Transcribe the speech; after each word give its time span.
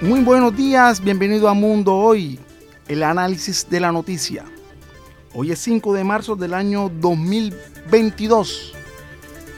Muy 0.00 0.20
buenos 0.20 0.56
días, 0.56 1.02
bienvenido 1.02 1.48
a 1.48 1.54
Mundo 1.54 1.96
Hoy, 1.96 2.38
el 2.86 3.02
análisis 3.02 3.68
de 3.68 3.80
la 3.80 3.90
noticia. 3.90 4.44
Hoy 5.34 5.50
es 5.50 5.58
5 5.58 5.92
de 5.92 6.04
marzo 6.04 6.36
del 6.36 6.54
año 6.54 6.88
2022. 6.88 8.74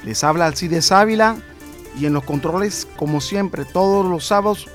Les 0.03 0.25
habla 0.25 0.47
Alcides 0.47 0.93
Ávila 0.93 1.37
y 1.99 2.07
en 2.07 2.15
los 2.15 2.25
controles, 2.25 2.89
como 2.97 3.21
siempre, 3.21 3.67
todos 3.67 4.07
los 4.07 4.25
sábados 4.25 4.67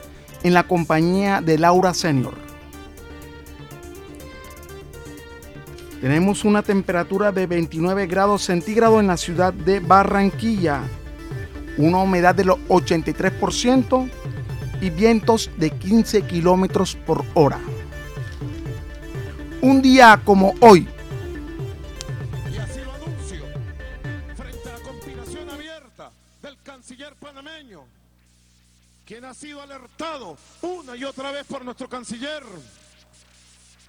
en 0.44 0.54
la 0.54 0.68
compañía 0.68 1.42
de 1.42 1.58
Laura 1.58 1.96
Senior. 1.96 2.36
Tenemos 6.00 6.46
una 6.46 6.62
temperatura 6.62 7.32
de 7.32 7.48
29 7.48 8.06
grados 8.06 8.44
centígrados 8.44 9.00
en 9.00 9.08
la 9.08 9.18
ciudad 9.18 9.52
de 9.52 9.80
Barranquilla, 9.80 10.84
una 11.80 11.98
humedad 11.98 12.36
del 12.36 12.50
83% 12.50 14.08
y 14.82 14.90
vientos 14.90 15.50
de 15.58 15.72
15 15.72 16.24
kilómetros 16.24 16.96
por 16.96 17.26
hora. 17.34 17.60
Un 19.62 19.82
día 19.82 20.22
como 20.24 20.54
hoy. 20.62 20.88
Y 22.54 22.58
así 22.58 22.80
lo 22.82 22.94
anuncio, 22.94 23.46
frente 24.36 24.70
a 24.70 24.72
la 24.74 24.80
conspiración 24.80 25.50
abierta 25.50 26.12
del 26.42 26.58
canciller 26.64 27.16
panameño, 27.16 27.84
quien 29.06 29.26
ha 29.26 29.34
sido 29.34 29.62
alertado 29.62 30.38
una 30.62 30.96
y 30.96 31.04
otra 31.04 31.32
vez 31.32 31.46
por 31.46 31.66
nuestro 31.66 31.90
canciller, 31.90 32.44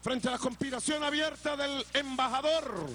frente 0.03 0.29
a 0.29 0.33
la 0.33 0.39
conspiración 0.39 1.03
abierta 1.03 1.57
del 1.57 1.85
embajador 1.95 2.89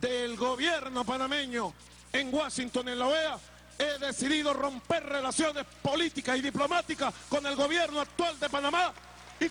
del 0.00 0.36
gobierno 0.36 1.04
panameño 1.04 1.72
en 2.12 2.32
Washington, 2.32 2.88
en 2.88 2.98
la 2.98 3.06
OEA, 3.06 3.38
he 3.78 3.98
decidido 3.98 4.52
romper 4.52 5.04
relaciones 5.04 5.64
políticas 5.82 6.38
y 6.38 6.42
diplomáticas 6.42 7.12
con 7.28 7.44
el 7.46 7.56
gobierno 7.56 8.00
actual 8.00 8.38
de 8.38 8.48
Panamá 8.48 8.92
y 9.40 9.50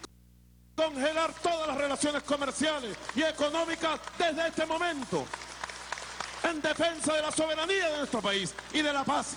congelar 0.75 1.33
todas 1.41 1.67
las 1.67 1.77
relaciones 1.77 2.23
comerciales 2.23 2.97
y 3.15 3.23
económicas 3.23 3.99
desde 4.17 4.47
este 4.47 4.65
momento 4.65 5.25
en 6.43 6.61
defensa 6.61 7.13
de 7.13 7.21
la 7.21 7.31
soberanía 7.31 7.89
de 7.89 7.97
nuestro 7.97 8.21
país 8.21 8.53
y 8.73 8.81
de 8.81 8.93
la 8.93 9.03
paz. 9.03 9.35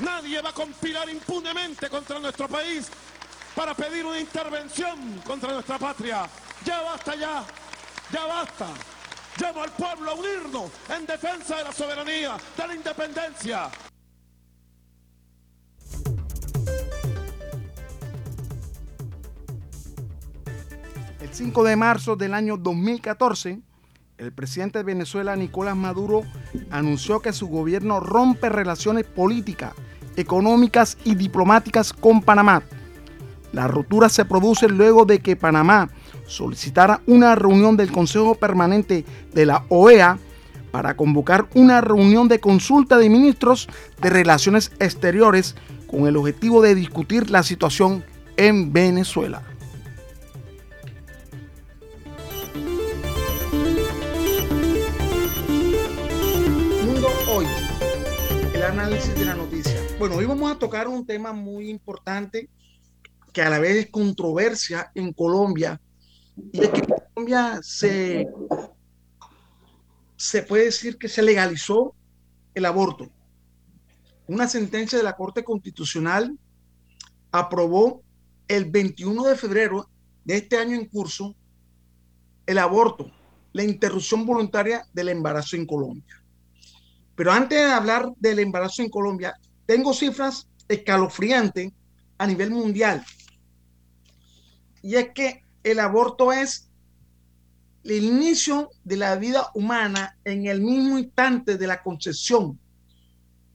Nadie 0.00 0.40
va 0.40 0.50
a 0.50 0.54
conspirar 0.54 1.08
impunemente 1.08 1.88
contra 1.88 2.18
nuestro 2.18 2.48
país 2.48 2.88
para 3.54 3.74
pedir 3.74 4.06
una 4.06 4.18
intervención 4.18 5.20
contra 5.26 5.52
nuestra 5.52 5.78
patria. 5.78 6.28
Ya 6.64 6.80
basta 6.82 7.14
ya, 7.14 7.44
ya 8.12 8.26
basta. 8.26 8.66
Llamo 9.38 9.62
al 9.62 9.70
pueblo 9.72 10.10
a 10.10 10.14
unirnos 10.14 10.70
en 10.88 11.06
defensa 11.06 11.56
de 11.56 11.64
la 11.64 11.72
soberanía, 11.72 12.36
de 12.56 12.66
la 12.66 12.74
independencia. 12.74 13.70
El 21.30 21.36
5 21.36 21.62
de 21.62 21.76
marzo 21.76 22.16
del 22.16 22.34
año 22.34 22.56
2014, 22.56 23.60
el 24.18 24.32
presidente 24.32 24.80
de 24.80 24.84
Venezuela, 24.84 25.36
Nicolás 25.36 25.76
Maduro, 25.76 26.22
anunció 26.72 27.20
que 27.20 27.32
su 27.32 27.46
gobierno 27.46 28.00
rompe 28.00 28.48
relaciones 28.48 29.04
políticas, 29.04 29.72
económicas 30.16 30.98
y 31.04 31.14
diplomáticas 31.14 31.92
con 31.92 32.20
Panamá. 32.20 32.64
La 33.52 33.68
ruptura 33.68 34.08
se 34.08 34.24
produce 34.24 34.68
luego 34.68 35.04
de 35.04 35.20
que 35.20 35.36
Panamá 35.36 35.88
solicitara 36.26 37.00
una 37.06 37.36
reunión 37.36 37.76
del 37.76 37.92
Consejo 37.92 38.34
Permanente 38.34 39.04
de 39.32 39.46
la 39.46 39.64
OEA 39.68 40.18
para 40.72 40.96
convocar 40.96 41.48
una 41.54 41.80
reunión 41.80 42.26
de 42.26 42.40
consulta 42.40 42.98
de 42.98 43.08
ministros 43.08 43.68
de 44.02 44.10
Relaciones 44.10 44.72
Exteriores 44.80 45.54
con 45.86 46.08
el 46.08 46.16
objetivo 46.16 46.60
de 46.60 46.74
discutir 46.74 47.30
la 47.30 47.44
situación 47.44 48.04
en 48.36 48.72
Venezuela. 48.72 49.44
Análisis 58.80 59.14
de 59.14 59.26
la 59.26 59.34
noticia. 59.34 59.78
Bueno, 59.98 60.16
hoy 60.16 60.24
vamos 60.24 60.50
a 60.50 60.58
tocar 60.58 60.88
un 60.88 61.04
tema 61.04 61.34
muy 61.34 61.68
importante 61.68 62.48
que 63.30 63.42
a 63.42 63.50
la 63.50 63.58
vez 63.58 63.76
es 63.76 63.90
controversia 63.90 64.90
en 64.94 65.12
Colombia 65.12 65.78
y 66.50 66.62
es 66.62 66.70
que 66.70 66.86
Colombia 66.86 67.60
se, 67.62 68.26
se 70.16 70.42
puede 70.44 70.64
decir 70.64 70.96
que 70.96 71.08
se 71.08 71.20
legalizó 71.20 71.94
el 72.54 72.64
aborto. 72.64 73.10
Una 74.26 74.48
sentencia 74.48 74.96
de 74.96 75.04
la 75.04 75.14
Corte 75.14 75.44
Constitucional 75.44 76.38
aprobó 77.32 78.02
el 78.48 78.64
21 78.70 79.24
de 79.24 79.36
febrero 79.36 79.90
de 80.24 80.36
este 80.36 80.56
año 80.56 80.74
en 80.74 80.86
curso 80.86 81.36
el 82.46 82.56
aborto, 82.56 83.12
la 83.52 83.62
interrupción 83.62 84.24
voluntaria 84.24 84.86
del 84.94 85.10
embarazo 85.10 85.56
en 85.56 85.66
Colombia. 85.66 86.19
Pero 87.20 87.32
antes 87.32 87.58
de 87.58 87.70
hablar 87.70 88.14
del 88.16 88.38
embarazo 88.38 88.80
en 88.80 88.88
Colombia, 88.88 89.36
tengo 89.66 89.92
cifras 89.92 90.48
escalofriantes 90.66 91.70
a 92.16 92.26
nivel 92.26 92.50
mundial. 92.50 93.04
Y 94.80 94.94
es 94.94 95.10
que 95.10 95.44
el 95.62 95.80
aborto 95.80 96.32
es 96.32 96.70
el 97.84 98.04
inicio 98.04 98.70
de 98.84 98.96
la 98.96 99.16
vida 99.16 99.50
humana 99.52 100.16
en 100.24 100.46
el 100.46 100.62
mismo 100.62 100.98
instante 100.98 101.58
de 101.58 101.66
la 101.66 101.82
concepción. 101.82 102.58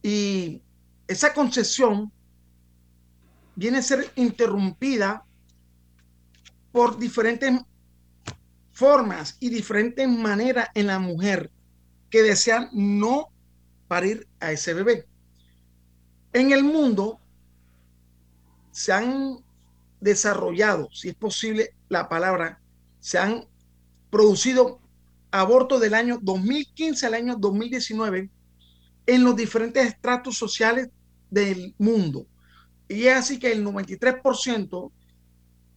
Y 0.04 0.62
esa 1.08 1.34
concepción 1.34 2.14
viene 3.56 3.80
a 3.80 3.82
ser 3.82 4.12
interrumpida 4.16 5.26
por 6.72 7.00
diferentes 7.00 7.62
formas 8.74 9.38
y 9.40 9.50
diferentes 9.50 10.08
maneras 10.08 10.70
en 10.76 10.86
la 10.86 11.00
mujer 11.00 11.50
que 12.12 12.22
desean 12.22 12.70
no 12.72 13.32
parir 13.88 14.28
a 14.40 14.52
ese 14.52 14.74
bebé. 14.74 15.06
En 16.34 16.52
el 16.52 16.64
mundo 16.64 17.20
se 18.72 18.92
han 18.92 19.38
desarrollado, 20.02 20.90
si 20.92 21.10
es 21.10 21.16
posible 21.16 21.76
la 21.90 22.10
palabra, 22.10 22.62
se 23.00 23.18
han 23.18 23.46
producido 24.10 24.80
abortos 25.32 25.82
del 25.82 25.94
año 25.94 26.20
2015 26.22 27.06
al 27.06 27.14
año 27.14 27.36
2019 27.38 28.30
en 29.08 29.24
los 29.24 29.36
diferentes 29.36 29.86
estratos 29.86 30.38
sociales 30.38 30.90
del 31.30 31.74
mundo. 31.78 32.28
Y 32.88 33.06
es 33.06 33.16
así 33.16 33.40
que 33.40 33.52
el 33.52 33.66
93% 33.66 34.92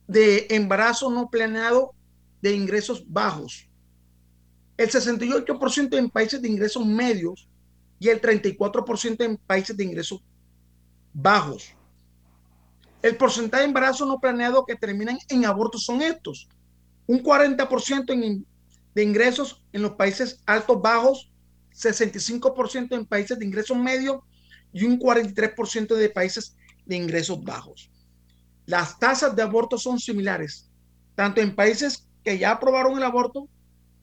de 0.06 0.46
embarazo 0.50 1.10
no 1.10 1.28
planeado 1.28 1.94
de 2.40 2.54
ingresos 2.54 3.04
bajos, 3.06 3.68
el 4.76 4.88
68% 4.88 5.98
en 5.98 6.08
países 6.08 6.40
de 6.40 6.48
ingresos 6.48 6.86
medios 6.86 7.47
y 7.98 8.08
el 8.08 8.20
34% 8.20 9.24
en 9.24 9.36
países 9.36 9.76
de 9.76 9.84
ingresos 9.84 10.22
bajos. 11.12 11.74
El 13.02 13.16
porcentaje 13.16 13.62
de 13.62 13.68
embarazo 13.68 14.06
no 14.06 14.20
planeado 14.20 14.64
que 14.64 14.76
terminan 14.76 15.18
en 15.28 15.44
abortos 15.44 15.84
son 15.84 16.02
estos. 16.02 16.48
Un 17.06 17.22
40% 17.22 18.12
en, 18.12 18.46
de 18.94 19.02
ingresos 19.02 19.62
en 19.72 19.82
los 19.82 19.92
países 19.92 20.40
altos 20.46 20.80
bajos, 20.82 21.30
65% 21.74 22.94
en 22.96 23.06
países 23.06 23.38
de 23.38 23.44
ingresos 23.44 23.76
medios 23.76 24.20
y 24.72 24.84
un 24.84 24.98
43% 24.98 25.94
de 25.94 26.08
países 26.08 26.56
de 26.84 26.96
ingresos 26.96 27.42
bajos. 27.42 27.90
Las 28.66 28.98
tasas 28.98 29.34
de 29.34 29.42
aborto 29.42 29.78
son 29.78 29.98
similares, 29.98 30.68
tanto 31.14 31.40
en 31.40 31.54
países 31.54 32.06
que 32.24 32.38
ya 32.38 32.50
aprobaron 32.50 32.96
el 32.96 33.04
aborto 33.04 33.48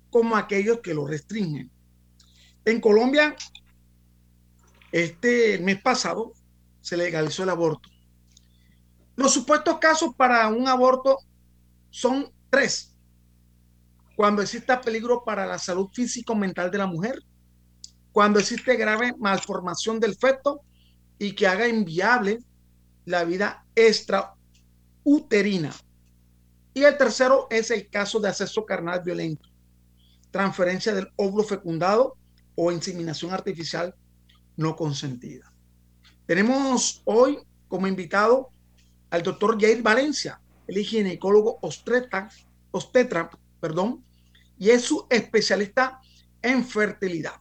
como 0.09 0.35
aquellos 0.35 0.79
que 0.79 0.93
lo 0.93 1.05
restringen. 1.05 1.69
En 2.63 2.81
Colombia, 2.81 3.35
este 4.95 5.59
mes 5.59 5.81
pasado 5.81 6.31
se 6.79 6.95
legalizó 6.95 7.43
el 7.43 7.49
aborto. 7.49 7.89
Los 9.17 9.33
supuestos 9.33 9.77
casos 9.77 10.15
para 10.15 10.47
un 10.47 10.69
aborto 10.69 11.17
son 11.89 12.31
tres. 12.49 12.95
Cuando 14.15 14.41
exista 14.41 14.79
peligro 14.79 15.25
para 15.25 15.45
la 15.45 15.59
salud 15.59 15.89
físico-mental 15.91 16.71
de 16.71 16.77
la 16.77 16.87
mujer, 16.87 17.21
cuando 18.13 18.39
existe 18.39 18.77
grave 18.77 19.13
malformación 19.19 19.99
del 19.99 20.15
feto 20.15 20.61
y 21.19 21.33
que 21.33 21.47
haga 21.47 21.67
inviable 21.67 22.39
la 23.03 23.25
vida 23.25 23.65
extrauterina. 23.75 25.73
Y 26.73 26.83
el 26.83 26.97
tercero 26.97 27.47
es 27.49 27.69
el 27.69 27.89
caso 27.89 28.21
de 28.21 28.29
acceso 28.29 28.65
carnal 28.65 29.01
violento, 29.03 29.49
transferencia 30.31 30.93
del 30.93 31.11
óvulo 31.17 31.43
fecundado 31.43 32.15
o 32.55 32.71
inseminación 32.71 33.33
artificial 33.33 33.93
no 34.57 34.75
consentida. 34.75 35.51
Tenemos 36.25 37.01
hoy 37.05 37.39
como 37.67 37.87
invitado 37.87 38.49
al 39.09 39.23
doctor 39.23 39.59
Jair 39.59 39.81
Valencia, 39.81 40.41
el 40.67 40.77
ginecólogo 40.83 41.59
obstetra, 41.61 42.29
obstetra, 42.71 43.29
perdón, 43.59 44.03
y 44.57 44.69
es 44.69 44.83
su 44.83 45.05
especialista 45.09 45.99
en 46.41 46.63
fertilidad. 46.63 47.35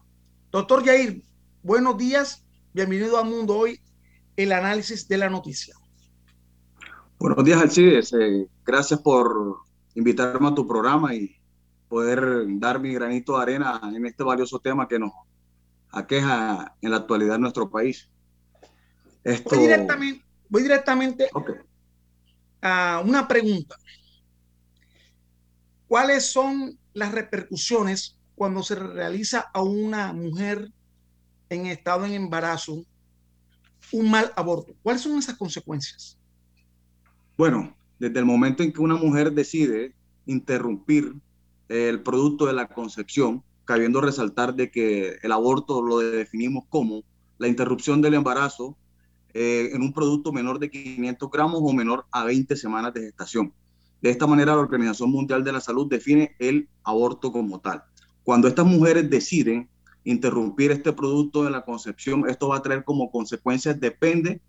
Doctor 0.50 0.84
Jair, 0.84 1.22
buenos 1.62 1.96
días, 1.96 2.44
bienvenido 2.72 3.18
a 3.18 3.24
Mundo 3.24 3.56
Hoy, 3.56 3.80
el 4.36 4.52
análisis 4.52 5.08
de 5.08 5.18
la 5.18 5.30
noticia. 5.30 5.74
Buenos 7.18 7.44
días, 7.44 7.62
Alcides. 7.62 8.12
Eh, 8.12 8.46
gracias 8.64 9.00
por 9.00 9.58
invitarme 9.94 10.48
a 10.48 10.54
tu 10.54 10.66
programa 10.66 11.14
y 11.14 11.34
poder 11.88 12.44
dar 12.58 12.80
mi 12.80 12.92
granito 12.92 13.36
de 13.36 13.42
arena 13.42 13.80
en 13.94 14.04
este 14.04 14.24
valioso 14.24 14.58
tema 14.58 14.88
que 14.88 14.98
nos 14.98 15.12
aqueja 15.94 16.76
en 16.80 16.90
la 16.90 16.98
actualidad 16.98 17.36
en 17.36 17.42
nuestro 17.42 17.70
país. 17.70 18.08
Esto... 19.22 19.50
Voy 19.50 19.60
directamente, 19.60 20.24
voy 20.48 20.62
directamente 20.62 21.28
a 22.60 23.02
una 23.04 23.26
pregunta. 23.26 23.76
¿Cuáles 25.86 26.30
son 26.30 26.78
las 26.92 27.12
repercusiones 27.12 28.18
cuando 28.34 28.62
se 28.62 28.74
realiza 28.74 29.50
a 29.52 29.62
una 29.62 30.12
mujer 30.12 30.70
en 31.48 31.66
estado 31.66 32.04
en 32.04 32.14
embarazo 32.14 32.84
un 33.92 34.10
mal 34.10 34.32
aborto? 34.36 34.74
¿Cuáles 34.82 35.02
son 35.02 35.18
esas 35.18 35.36
consecuencias? 35.36 36.18
Bueno, 37.36 37.76
desde 37.98 38.18
el 38.18 38.24
momento 38.24 38.62
en 38.62 38.72
que 38.72 38.80
una 38.80 38.96
mujer 38.96 39.32
decide 39.32 39.94
interrumpir 40.26 41.14
el 41.68 42.02
producto 42.02 42.46
de 42.46 42.52
la 42.52 42.68
concepción, 42.68 43.42
cabiendo 43.64 44.00
resaltar 44.00 44.54
de 44.54 44.70
que 44.70 45.18
el 45.22 45.32
aborto 45.32 45.82
lo 45.82 45.98
definimos 45.98 46.64
como 46.68 47.02
la 47.38 47.48
interrupción 47.48 48.02
del 48.02 48.14
embarazo 48.14 48.76
eh, 49.32 49.70
en 49.72 49.82
un 49.82 49.92
producto 49.92 50.32
menor 50.32 50.58
de 50.58 50.70
500 50.70 51.30
gramos 51.30 51.60
o 51.62 51.72
menor 51.72 52.06
a 52.12 52.24
20 52.24 52.54
semanas 52.56 52.94
de 52.94 53.02
gestación. 53.02 53.52
De 54.00 54.10
esta 54.10 54.26
manera, 54.26 54.54
la 54.54 54.60
Organización 54.60 55.10
Mundial 55.10 55.42
de 55.42 55.52
la 55.52 55.60
Salud 55.60 55.88
define 55.88 56.36
el 56.38 56.68
aborto 56.84 57.32
como 57.32 57.58
tal. 57.60 57.82
Cuando 58.22 58.48
estas 58.48 58.66
mujeres 58.66 59.08
deciden 59.10 59.68
interrumpir 60.04 60.70
este 60.70 60.92
producto 60.92 61.42
de 61.42 61.50
la 61.50 61.64
concepción, 61.64 62.28
esto 62.28 62.48
va 62.48 62.58
a 62.58 62.62
traer 62.62 62.84
como 62.84 63.10
consecuencias, 63.10 63.80
depende 63.80 64.40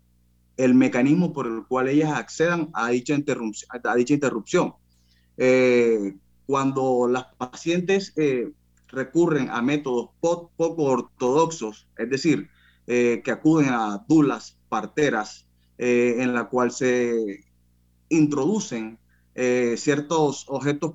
el 0.56 0.74
mecanismo 0.74 1.32
por 1.32 1.46
el 1.46 1.64
cual 1.66 1.88
ellas 1.88 2.12
accedan 2.12 2.70
a 2.74 2.90
dicha 2.90 3.14
interrupción. 3.14 3.68
A 3.82 3.94
dicha 3.96 4.14
interrupción. 4.14 4.74
Eh, 5.36 6.16
cuando 6.46 7.08
las 7.08 7.26
pacientes 7.36 8.12
eh, 8.16 8.52
recurren 8.88 9.50
a 9.50 9.62
métodos 9.62 10.10
poco 10.20 10.82
ortodoxos, 10.82 11.88
es 11.96 12.10
decir, 12.10 12.48
eh, 12.86 13.22
que 13.24 13.30
acuden 13.30 13.70
a 13.70 14.04
dulas, 14.08 14.58
parteras, 14.68 15.44
en 15.78 16.32
la 16.32 16.48
cual 16.48 16.70
se 16.70 17.44
introducen 18.08 18.98
ciertos 19.76 20.46
objetos 20.48 20.94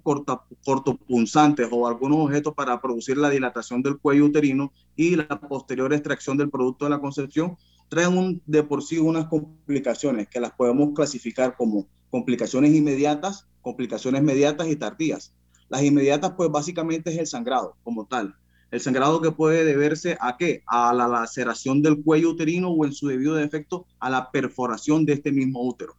cortopunzantes 0.65 1.67
o 1.71 1.87
algunos 1.87 2.17
objetos 2.25 2.55
para 2.55 2.81
producir 2.81 3.15
la 3.15 3.29
dilatación 3.29 3.83
del 3.83 3.99
cuello 3.99 4.25
uterino 4.25 4.73
y 4.95 5.17
la 5.17 5.27
posterior 5.27 5.93
extracción 5.93 6.35
del 6.35 6.49
producto 6.49 6.85
de 6.85 6.89
la 6.89 6.99
concepción, 6.99 7.57
traen 7.91 8.41
de 8.45 8.63
por 8.63 8.81
sí 8.81 8.97
unas 8.97 9.25
complicaciones 9.27 10.29
que 10.29 10.39
las 10.39 10.53
podemos 10.53 10.93
clasificar 10.95 11.57
como 11.57 11.87
complicaciones 12.09 12.73
inmediatas, 12.73 13.47
complicaciones 13.61 14.23
mediatas 14.23 14.69
y 14.69 14.77
tardías. 14.77 15.33
Las 15.71 15.83
inmediatas, 15.83 16.33
pues 16.35 16.51
básicamente 16.51 17.11
es 17.11 17.17
el 17.17 17.27
sangrado 17.27 17.77
como 17.81 18.05
tal. 18.05 18.35
El 18.71 18.81
sangrado 18.81 19.21
que 19.21 19.31
puede 19.31 19.63
deberse 19.63 20.17
a 20.19 20.35
qué? 20.35 20.63
A 20.67 20.93
la 20.93 21.07
laceración 21.07 21.81
del 21.81 22.03
cuello 22.03 22.31
uterino 22.31 22.71
o 22.71 22.85
en 22.85 22.91
su 22.91 23.07
debido 23.07 23.35
defecto 23.35 23.85
a 23.97 24.09
la 24.09 24.31
perforación 24.31 25.05
de 25.05 25.13
este 25.13 25.31
mismo 25.31 25.65
útero. 25.65 25.95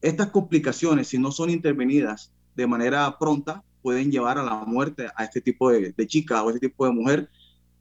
Estas 0.00 0.30
complicaciones, 0.30 1.08
si 1.08 1.18
no 1.18 1.30
son 1.30 1.50
intervenidas 1.50 2.32
de 2.56 2.66
manera 2.66 3.18
pronta, 3.18 3.62
pueden 3.82 4.10
llevar 4.10 4.38
a 4.38 4.42
la 4.44 4.64
muerte 4.64 5.08
a 5.14 5.24
este 5.24 5.42
tipo 5.42 5.70
de, 5.70 5.92
de 5.92 6.06
chica 6.06 6.42
o 6.42 6.48
este 6.48 6.68
tipo 6.68 6.86
de 6.86 6.92
mujer 6.92 7.28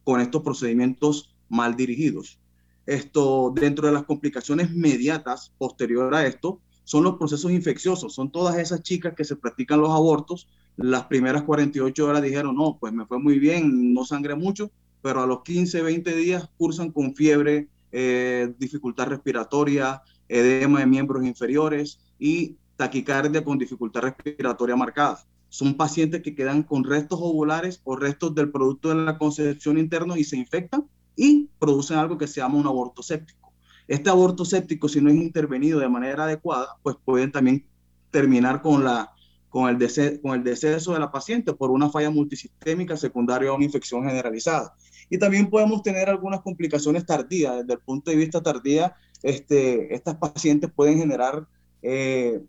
con 0.03 0.19
estos 0.19 0.43
procedimientos 0.43 1.33
mal 1.47 1.77
dirigidos. 1.77 2.39
Esto, 2.85 3.53
dentro 3.55 3.87
de 3.87 3.93
las 3.93 4.03
complicaciones 4.03 4.69
mediatas 4.71 5.53
posterior 5.57 6.13
a 6.13 6.27
esto, 6.27 6.59
son 6.83 7.05
los 7.05 7.15
procesos 7.15 7.51
infecciosos, 7.51 8.13
son 8.13 8.33
todas 8.33 8.57
esas 8.57 8.83
chicas 8.83 9.13
que 9.15 9.23
se 9.23 9.37
practican 9.37 9.79
los 9.79 9.91
abortos, 9.91 10.49
las 10.77 11.05
primeras 11.05 11.43
48 11.43 12.05
horas 12.05 12.21
dijeron, 12.21 12.55
no, 12.55 12.77
pues 12.79 12.93
me 12.93 13.05
fue 13.05 13.19
muy 13.19 13.39
bien, 13.39 13.93
no 13.93 14.05
sangré 14.05 14.35
mucho, 14.35 14.71
pero 15.01 15.21
a 15.21 15.27
los 15.27 15.41
15, 15.43 15.81
20 15.81 16.15
días 16.15 16.49
cursan 16.57 16.91
con 16.91 17.15
fiebre, 17.15 17.67
eh, 17.91 18.53
dificultad 18.57 19.07
respiratoria, 19.07 20.01
edema 20.27 20.79
de 20.79 20.85
miembros 20.85 21.25
inferiores 21.25 21.99
y 22.17 22.55
taquicardia 22.77 23.43
con 23.43 23.57
dificultad 23.57 24.01
respiratoria 24.01 24.75
marcada. 24.75 25.23
Son 25.49 25.75
pacientes 25.75 26.21
que 26.21 26.33
quedan 26.33 26.63
con 26.63 26.83
restos 26.83 27.19
ovulares 27.21 27.81
o 27.83 27.95
restos 27.95 28.33
del 28.33 28.51
producto 28.51 28.89
de 28.89 28.95
la 28.95 29.17
concepción 29.17 29.77
interna 29.77 30.17
y 30.17 30.23
se 30.23 30.37
infectan 30.37 30.85
y 31.15 31.49
producen 31.59 31.97
algo 31.97 32.17
que 32.17 32.27
se 32.27 32.39
llama 32.39 32.57
un 32.57 32.67
aborto 32.67 33.03
séptico. 33.03 33.51
Este 33.87 34.09
aborto 34.09 34.45
séptico, 34.45 34.87
si 34.87 35.01
no 35.01 35.09
es 35.09 35.17
intervenido 35.17 35.79
de 35.79 35.89
manera 35.89 36.23
adecuada, 36.23 36.77
pues 36.81 36.95
pueden 37.03 37.31
también 37.31 37.65
terminar 38.09 38.61
con, 38.61 38.85
la, 38.85 39.11
con, 39.51 39.69
el, 39.69 39.77
deceso, 39.77 40.21
con 40.21 40.33
el 40.33 40.43
deceso 40.43 40.93
de 40.93 40.99
la 40.99 41.11
paciente 41.11 41.53
por 41.53 41.71
una 41.71 41.89
falla 41.89 42.09
multisistémica 42.09 42.95
secundaria 42.95 43.49
a 43.49 43.53
una 43.53 43.65
infección 43.65 44.05
generalizada. 44.05 44.73
Y 45.09 45.19
también 45.19 45.49
podemos 45.49 45.83
tener 45.83 46.09
algunas 46.09 46.39
complicaciones 46.39 47.05
tardías. 47.05 47.57
Desde 47.57 47.73
el 47.73 47.79
punto 47.79 48.09
de 48.09 48.17
vista 48.17 48.41
tardía, 48.41 48.95
este, 49.21 49.93
estas 49.93 50.15
pacientes 50.15 50.71
pueden 50.73 50.97
generar 50.97 51.45
eh, 51.81 52.41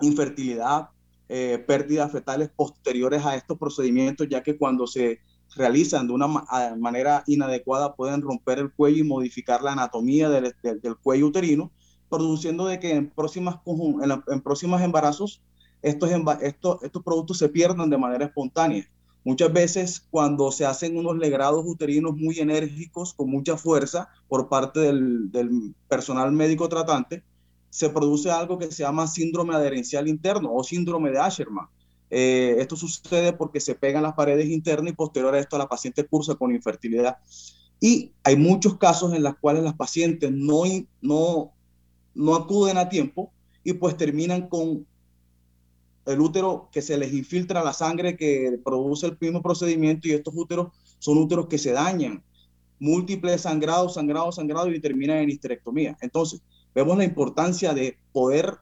infertilidad, 0.00 0.88
eh, 1.28 1.62
pérdidas 1.66 2.10
fetales 2.10 2.48
posteriores 2.48 3.22
a 3.24 3.36
estos 3.36 3.58
procedimientos, 3.58 4.26
ya 4.30 4.42
que 4.42 4.56
cuando 4.56 4.86
se 4.86 5.20
realizan 5.54 6.06
de 6.06 6.14
una 6.14 6.28
manera 6.78 7.24
inadecuada 7.26 7.94
pueden 7.94 8.22
romper 8.22 8.58
el 8.58 8.72
cuello 8.72 9.04
y 9.04 9.06
modificar 9.06 9.62
la 9.62 9.72
anatomía 9.72 10.30
del, 10.30 10.54
del, 10.62 10.96
cuello 10.96 11.26
uterino, 11.26 11.70
produciendo 12.08 12.66
de 12.66 12.80
que 12.80 12.92
en 12.92 13.10
próximas, 13.10 13.56
en, 13.66 14.22
en 14.28 14.40
próximos 14.40 14.80
embarazos 14.80 15.42
estos, 15.86 16.10
estos, 16.82 17.02
productos 17.02 17.38
se 17.38 17.48
pierdan 17.48 17.90
de 17.90 17.98
manera 17.98 18.26
espontánea. 18.26 18.88
Muchas 19.24 19.52
veces 19.52 20.06
cuando 20.10 20.52
se 20.52 20.64
hacen 20.64 20.96
unos 20.96 21.16
legrados 21.16 21.64
uterinos 21.66 22.16
muy 22.16 22.38
enérgicos, 22.38 23.14
con 23.14 23.30
mucha 23.30 23.56
fuerza 23.56 24.08
por 24.28 24.48
parte 24.48 24.80
del, 24.80 25.30
del 25.32 25.74
personal 25.88 26.30
médico 26.32 26.68
tratante, 26.68 27.24
se 27.70 27.90
produce 27.90 28.30
algo 28.30 28.58
que 28.58 28.70
se 28.70 28.84
llama 28.84 29.06
síndrome 29.06 29.54
adherencial 29.54 30.08
interno 30.08 30.54
o 30.54 30.62
síndrome 30.62 31.10
de 31.10 31.18
Asherman, 31.18 31.66
eh, 32.08 32.56
esto 32.58 32.76
sucede 32.76 33.32
porque 33.32 33.60
se 33.60 33.74
pegan 33.74 34.02
las 34.02 34.14
paredes 34.14 34.48
internas 34.48 34.92
y 34.92 34.96
posterior 34.96 35.34
a 35.34 35.40
esto 35.40 35.58
la 35.58 35.68
paciente 35.68 36.04
cursa 36.04 36.34
con 36.34 36.54
infertilidad. 36.54 37.18
Y 37.80 38.12
hay 38.22 38.36
muchos 38.36 38.78
casos 38.78 39.12
en 39.12 39.22
los 39.22 39.36
cuales 39.36 39.62
las 39.62 39.74
pacientes 39.74 40.30
no, 40.30 40.62
no, 41.00 41.52
no 42.14 42.34
acuden 42.34 42.78
a 42.78 42.88
tiempo 42.88 43.32
y 43.64 43.74
pues 43.74 43.96
terminan 43.96 44.48
con 44.48 44.86
el 46.06 46.20
útero 46.20 46.68
que 46.72 46.82
se 46.82 46.96
les 46.96 47.12
infiltra 47.12 47.64
la 47.64 47.72
sangre 47.72 48.16
que 48.16 48.58
produce 48.64 49.06
el 49.06 49.18
mismo 49.20 49.42
procedimiento 49.42 50.08
y 50.08 50.12
estos 50.12 50.34
úteros 50.36 50.68
son 50.98 51.18
úteros 51.18 51.46
que 51.48 51.58
se 51.58 51.72
dañan, 51.72 52.22
múltiples 52.78 53.42
sangrados, 53.42 53.94
sangrados, 53.94 54.36
sangrados 54.36 54.72
y 54.72 54.80
terminan 54.80 55.18
en 55.18 55.30
histerectomía. 55.30 55.96
Entonces, 56.00 56.40
vemos 56.74 56.96
la 56.96 57.04
importancia 57.04 57.74
de 57.74 57.98
poder 58.12 58.56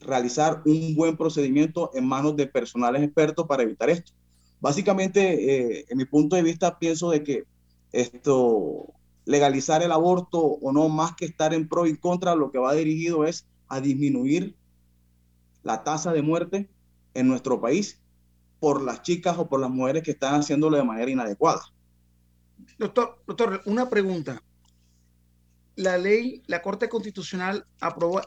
realizar 0.00 0.62
un 0.66 0.94
buen 0.94 1.16
procedimiento 1.16 1.90
en 1.94 2.06
manos 2.06 2.36
de 2.36 2.46
personales 2.46 3.02
expertos 3.02 3.46
para 3.46 3.62
evitar 3.62 3.88
esto. 3.88 4.12
Básicamente, 4.60 5.80
eh, 5.80 5.86
en 5.88 5.96
mi 5.96 6.04
punto 6.04 6.36
de 6.36 6.42
vista, 6.42 6.78
pienso 6.78 7.10
de 7.10 7.22
que 7.22 7.44
esto, 7.92 8.92
legalizar 9.24 9.82
el 9.82 9.92
aborto 9.92 10.38
o 10.38 10.72
no, 10.72 10.88
más 10.88 11.14
que 11.16 11.24
estar 11.24 11.54
en 11.54 11.68
pro 11.68 11.86
y 11.86 11.96
contra, 11.96 12.34
lo 12.34 12.50
que 12.50 12.58
va 12.58 12.74
dirigido 12.74 13.24
es 13.24 13.46
a 13.68 13.80
disminuir 13.80 14.54
la 15.64 15.82
tasa 15.82 16.12
de 16.12 16.22
muerte 16.22 16.70
en 17.14 17.26
nuestro 17.26 17.60
país 17.60 18.00
por 18.60 18.82
las 18.82 19.02
chicas 19.02 19.36
o 19.38 19.48
por 19.48 19.60
las 19.60 19.70
mujeres 19.70 20.02
que 20.02 20.12
están 20.12 20.40
haciéndolo 20.40 20.76
de 20.76 20.84
manera 20.84 21.10
inadecuada. 21.10 21.62
Doctor, 22.78 23.22
doctor, 23.26 23.62
una 23.66 23.88
pregunta. 23.90 24.40
La 25.76 25.98
ley, 25.98 26.42
la 26.46 26.62
Corte 26.62 26.88
Constitucional 26.88 27.66
aprobó 27.80 28.22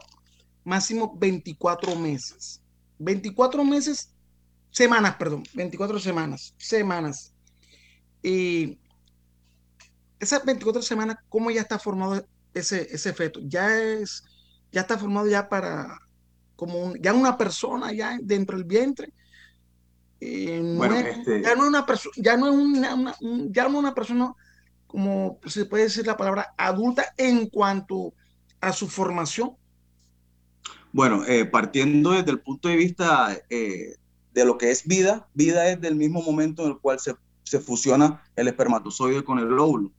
máximo 0.64 1.16
24 1.18 1.96
meses. 1.96 2.62
24 3.00 3.64
meses, 3.64 4.14
semanas, 4.72 5.16
perdón, 5.16 5.44
24 5.54 6.00
semanas, 6.00 6.54
semanas. 6.58 7.34
Y 8.22 8.78
esas 10.20 10.44
24 10.44 10.82
semanas, 10.82 11.18
¿cómo 11.30 11.52
ya 11.52 11.62
está 11.62 11.80
formado 11.80 12.26
ese, 12.54 12.88
ese 12.92 13.14
feto? 13.14 13.40
Ya 13.44 13.80
es, 13.80 14.24
ya 14.72 14.82
está 14.82 14.98
formado 14.98 15.28
ya 15.28 15.48
para, 15.48 16.00
como 16.58 16.94
ya 16.98 17.14
una 17.14 17.38
persona 17.38 17.94
ya 17.94 18.18
dentro 18.22 18.58
del 18.58 18.66
vientre. 18.66 19.14
Este 20.20 21.44
ya 21.44 21.56
no 21.56 21.64
es 21.64 21.70
una 21.70 21.86
persona, 21.86 22.14
ya 22.18 22.36
no 22.36 22.48
es 22.48 22.56
una, 22.56 23.16
ya 23.50 23.70
no 23.70 23.80
una 23.80 23.94
persona 23.94 24.34
como 24.88 25.40
se 25.46 25.66
puede 25.66 25.84
decir 25.84 26.06
la 26.06 26.18
palabra 26.18 26.54
adulta 26.58 27.14
en 27.18 27.48
cuanto 27.48 28.14
a 28.60 28.74
su 28.74 28.88
formación. 28.88 29.52
Bueno, 30.92 31.24
eh, 31.26 31.46
partiendo 31.46 32.12
desde 32.12 32.32
el 32.32 32.40
punto 32.40 32.68
de 32.68 32.76
vista 32.76 33.38
eh, 33.50 33.96
de 34.34 34.46
lo 34.46 34.58
que 34.58 34.72
es 34.72 34.86
vida, 34.86 35.28
vida 35.34 35.70
es 35.70 35.80
del 35.80 35.96
mismo 35.96 36.22
momento 36.24 36.64
en 36.64 36.72
el 36.72 36.78
cual 36.80 37.00
se, 37.00 37.16
se 37.44 37.60
fusiona 37.60 38.24
el 38.36 38.48
espermatozoide 38.48 39.24
con 39.24 39.38
el 39.38 39.60
óvulo. 39.60 39.92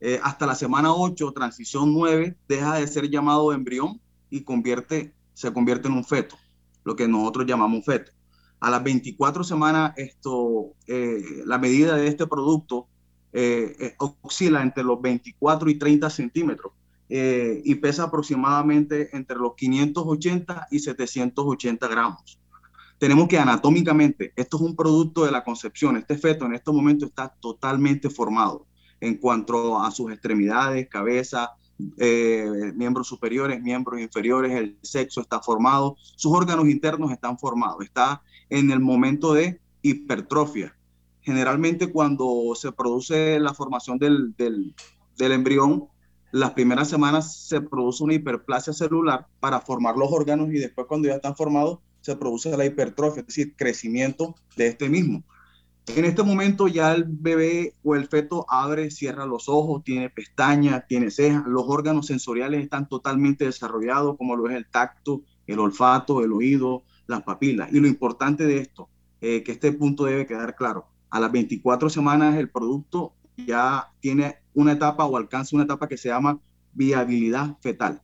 Eh, 0.00 0.20
hasta 0.22 0.46
la 0.46 0.54
semana 0.54 0.92
8, 0.92 1.32
transición 1.32 1.94
9, 1.94 2.36
deja 2.46 2.74
de 2.74 2.86
ser 2.86 3.08
llamado 3.08 3.52
embrión 3.52 4.00
y 4.28 4.42
convierte 4.44 5.14
se 5.34 5.52
convierte 5.52 5.88
en 5.88 5.94
un 5.94 6.04
feto, 6.04 6.36
lo 6.84 6.96
que 6.96 7.06
nosotros 7.06 7.46
llamamos 7.46 7.84
feto. 7.84 8.12
A 8.60 8.70
las 8.70 8.82
24 8.82 9.44
semanas, 9.44 9.92
esto, 9.96 10.72
eh, 10.86 11.42
la 11.44 11.58
medida 11.58 11.96
de 11.96 12.06
este 12.06 12.26
producto 12.26 12.86
eh, 13.32 13.76
eh, 13.78 13.94
oscila 13.98 14.62
entre 14.62 14.84
los 14.84 15.02
24 15.02 15.68
y 15.68 15.74
30 15.74 16.08
centímetros 16.08 16.72
y 17.06 17.74
pesa 17.76 18.04
aproximadamente 18.04 19.14
entre 19.14 19.36
los 19.36 19.54
580 19.54 20.68
y 20.70 20.78
780 20.80 21.86
gramos. 21.86 22.40
Tenemos 22.98 23.28
que 23.28 23.38
anatómicamente, 23.38 24.32
esto 24.34 24.56
es 24.56 24.62
un 24.62 24.74
producto 24.74 25.24
de 25.24 25.30
la 25.30 25.44
concepción, 25.44 25.96
este 25.96 26.16
feto 26.16 26.46
en 26.46 26.54
este 26.54 26.72
momento 26.72 27.04
está 27.04 27.28
totalmente 27.28 28.08
formado 28.08 28.66
en 29.00 29.18
cuanto 29.18 29.80
a 29.80 29.90
sus 29.90 30.10
extremidades, 30.10 30.88
cabeza, 30.88 31.52
eh, 31.98 32.72
miembros 32.74 33.08
superiores, 33.08 33.62
miembros 33.62 34.00
inferiores, 34.00 34.52
el 34.52 34.78
sexo 34.82 35.20
está 35.20 35.40
formado, 35.40 35.96
sus 35.98 36.32
órganos 36.32 36.68
internos 36.68 37.10
están 37.10 37.38
formados, 37.38 37.84
está 37.84 38.22
en 38.50 38.70
el 38.70 38.80
momento 38.80 39.34
de 39.34 39.60
hipertrofia. 39.82 40.76
Generalmente 41.20 41.90
cuando 41.90 42.54
se 42.54 42.72
produce 42.72 43.38
la 43.40 43.54
formación 43.54 43.98
del, 43.98 44.34
del, 44.36 44.74
del 45.16 45.32
embrión, 45.32 45.88
las 46.30 46.50
primeras 46.50 46.88
semanas 46.88 47.36
se 47.46 47.60
produce 47.60 48.02
una 48.02 48.14
hiperplasia 48.14 48.72
celular 48.72 49.26
para 49.40 49.60
formar 49.60 49.96
los 49.96 50.10
órganos 50.10 50.48
y 50.50 50.58
después 50.58 50.86
cuando 50.88 51.08
ya 51.08 51.14
están 51.14 51.36
formados 51.36 51.78
se 52.00 52.16
produce 52.16 52.54
la 52.56 52.66
hipertrofia, 52.66 53.20
es 53.20 53.28
decir, 53.28 53.54
crecimiento 53.56 54.34
de 54.56 54.66
este 54.66 54.88
mismo. 54.88 55.22
En 55.86 56.06
este 56.06 56.22
momento 56.22 56.66
ya 56.66 56.94
el 56.94 57.04
bebé 57.04 57.74
o 57.84 57.94
el 57.94 58.08
feto 58.08 58.46
abre, 58.48 58.90
cierra 58.90 59.26
los 59.26 59.50
ojos, 59.50 59.84
tiene 59.84 60.08
pestañas, 60.08 60.86
tiene 60.88 61.10
cejas, 61.10 61.44
los 61.46 61.64
órganos 61.66 62.06
sensoriales 62.06 62.62
están 62.62 62.88
totalmente 62.88 63.44
desarrollados, 63.44 64.16
como 64.16 64.34
lo 64.34 64.48
es 64.48 64.56
el 64.56 64.66
tacto, 64.66 65.22
el 65.46 65.58
olfato, 65.58 66.24
el 66.24 66.32
oído, 66.32 66.84
las 67.06 67.22
papilas. 67.22 67.70
Y 67.70 67.80
lo 67.80 67.86
importante 67.86 68.46
de 68.46 68.58
esto, 68.58 68.88
eh, 69.20 69.42
que 69.42 69.52
este 69.52 69.72
punto 69.72 70.06
debe 70.06 70.26
quedar 70.26 70.56
claro, 70.56 70.86
a 71.10 71.20
las 71.20 71.30
24 71.30 71.90
semanas 71.90 72.36
el 72.38 72.48
producto 72.48 73.12
ya 73.36 73.88
tiene 74.00 74.36
una 74.54 74.72
etapa 74.72 75.04
o 75.04 75.16
alcanza 75.18 75.54
una 75.54 75.64
etapa 75.64 75.86
que 75.86 75.98
se 75.98 76.08
llama 76.08 76.40
viabilidad 76.72 77.58
fetal. 77.60 78.00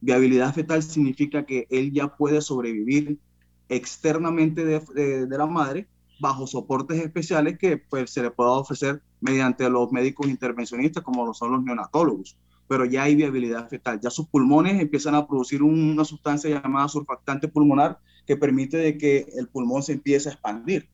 Viabilidad 0.00 0.52
fetal 0.52 0.82
significa 0.82 1.46
que 1.46 1.68
él 1.70 1.92
ya 1.92 2.16
puede 2.16 2.40
sobrevivir 2.40 3.20
externamente 3.68 4.64
de, 4.64 5.26
de 5.26 5.38
la 5.38 5.46
madre 5.46 5.86
bajo 6.22 6.46
soportes 6.46 7.00
especiales 7.00 7.58
que 7.58 7.76
pues, 7.76 8.10
se 8.10 8.22
le 8.22 8.30
pueda 8.30 8.52
ofrecer 8.52 9.02
mediante 9.20 9.68
los 9.68 9.90
médicos 9.90 10.28
intervencionistas 10.28 11.02
como 11.02 11.26
lo 11.26 11.34
son 11.34 11.50
los 11.50 11.64
neonatólogos. 11.64 12.38
Pero 12.68 12.84
ya 12.84 13.02
hay 13.02 13.16
viabilidad 13.16 13.68
fetal, 13.68 14.00
ya 14.00 14.08
sus 14.08 14.28
pulmones 14.28 14.80
empiezan 14.80 15.16
a 15.16 15.26
producir 15.26 15.64
una 15.64 16.04
sustancia 16.04 16.48
llamada 16.48 16.88
surfactante 16.88 17.48
pulmonar 17.48 17.98
que 18.24 18.36
permite 18.36 18.76
de 18.76 18.96
que 18.96 19.26
el 19.36 19.48
pulmón 19.48 19.82
se 19.82 19.94
empiece 19.94 20.28
a 20.28 20.32
expandir. 20.32 20.88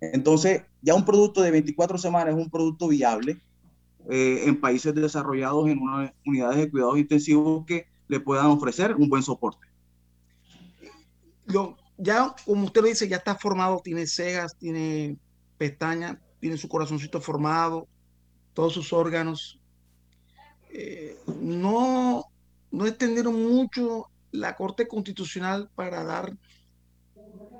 Entonces, 0.00 0.62
ya 0.82 0.94
un 0.94 1.04
producto 1.04 1.42
de 1.42 1.52
24 1.52 1.96
semanas 1.96 2.34
es 2.34 2.44
un 2.44 2.50
producto 2.50 2.88
viable 2.88 3.40
eh, 4.10 4.42
en 4.46 4.60
países 4.60 4.92
desarrollados 4.96 5.68
en 5.68 5.78
unas 5.78 6.12
unidades 6.26 6.58
de 6.58 6.70
cuidados 6.70 6.98
intensivos 6.98 7.64
que 7.66 7.86
le 8.08 8.18
puedan 8.18 8.46
ofrecer 8.46 8.96
un 8.96 9.08
buen 9.08 9.22
soporte. 9.22 9.64
Lo, 11.46 11.76
ya, 12.02 12.34
como 12.44 12.66
usted 12.66 12.80
lo 12.80 12.88
dice, 12.88 13.08
ya 13.08 13.18
está 13.18 13.36
formado, 13.36 13.80
tiene 13.82 14.06
cejas, 14.06 14.56
tiene 14.58 15.16
pestañas, 15.56 16.16
tiene 16.40 16.56
su 16.56 16.68
corazoncito 16.68 17.20
formado, 17.20 17.86
todos 18.54 18.72
sus 18.72 18.92
órganos. 18.92 19.60
Eh, 20.70 21.16
no, 21.40 22.24
no 22.72 22.86
extendieron 22.86 23.40
mucho 23.40 24.10
la 24.32 24.56
Corte 24.56 24.88
Constitucional 24.88 25.70
para 25.76 26.02
dar 26.02 26.36